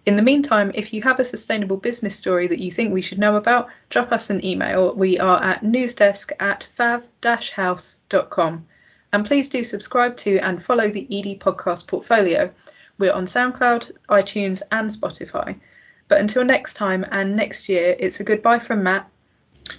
[0.06, 3.20] In the meantime, if you have a sustainable business story that you think we should
[3.20, 4.94] know about, drop us an email.
[4.94, 8.66] We are at newsdesk at fav-house.com.
[9.14, 12.52] And please do subscribe to and follow the Edie podcast portfolio.
[12.98, 15.58] We're on SoundCloud, iTunes, and Spotify.
[16.10, 19.10] But until next time and next year, it's a goodbye from Matt.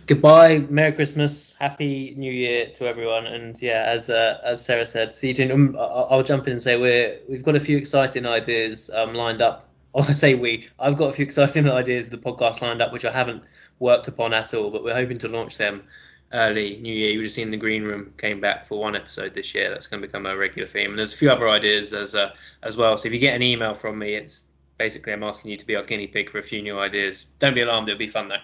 [0.07, 5.15] Goodbye, Merry Christmas, Happy New Year to everyone, and yeah, as uh, as Sarah said,
[5.15, 5.53] see you soon.
[5.53, 9.43] Um, I'll jump in and say we're we've got a few exciting ideas um, lined
[9.43, 9.74] up
[10.09, 10.69] I say we.
[10.79, 13.43] I've got a few exciting ideas of the podcast lined up, which I haven't
[13.79, 15.85] worked upon at all, but we're hoping to launch them
[16.33, 17.11] early New Year.
[17.11, 19.71] You would have seen the Green Room came back for one episode this year.
[19.71, 20.91] That's going to become a regular theme.
[20.91, 22.97] And there's a few other ideas as uh, as well.
[22.97, 24.43] So if you get an email from me, it's
[24.79, 27.25] basically I'm asking you to be our guinea pig for a few new ideas.
[27.39, 27.89] Don't be alarmed.
[27.89, 28.37] It'll be fun though.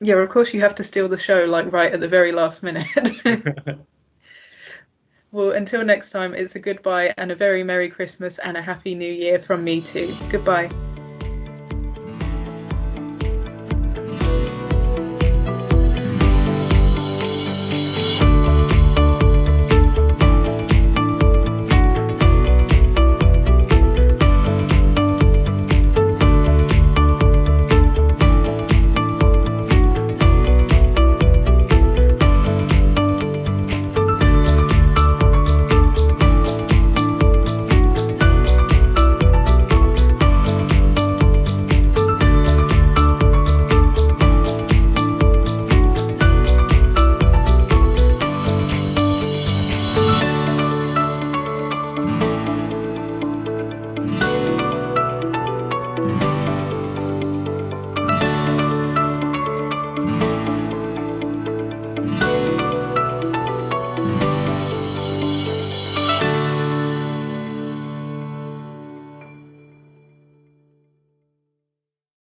[0.00, 2.62] Yeah, of course you have to steal the show like right at the very last
[2.62, 2.86] minute.
[5.32, 8.94] Well, until next time, it's a goodbye and a very Merry Christmas and a Happy
[8.94, 10.12] New Year from me too.
[10.28, 10.70] Goodbye.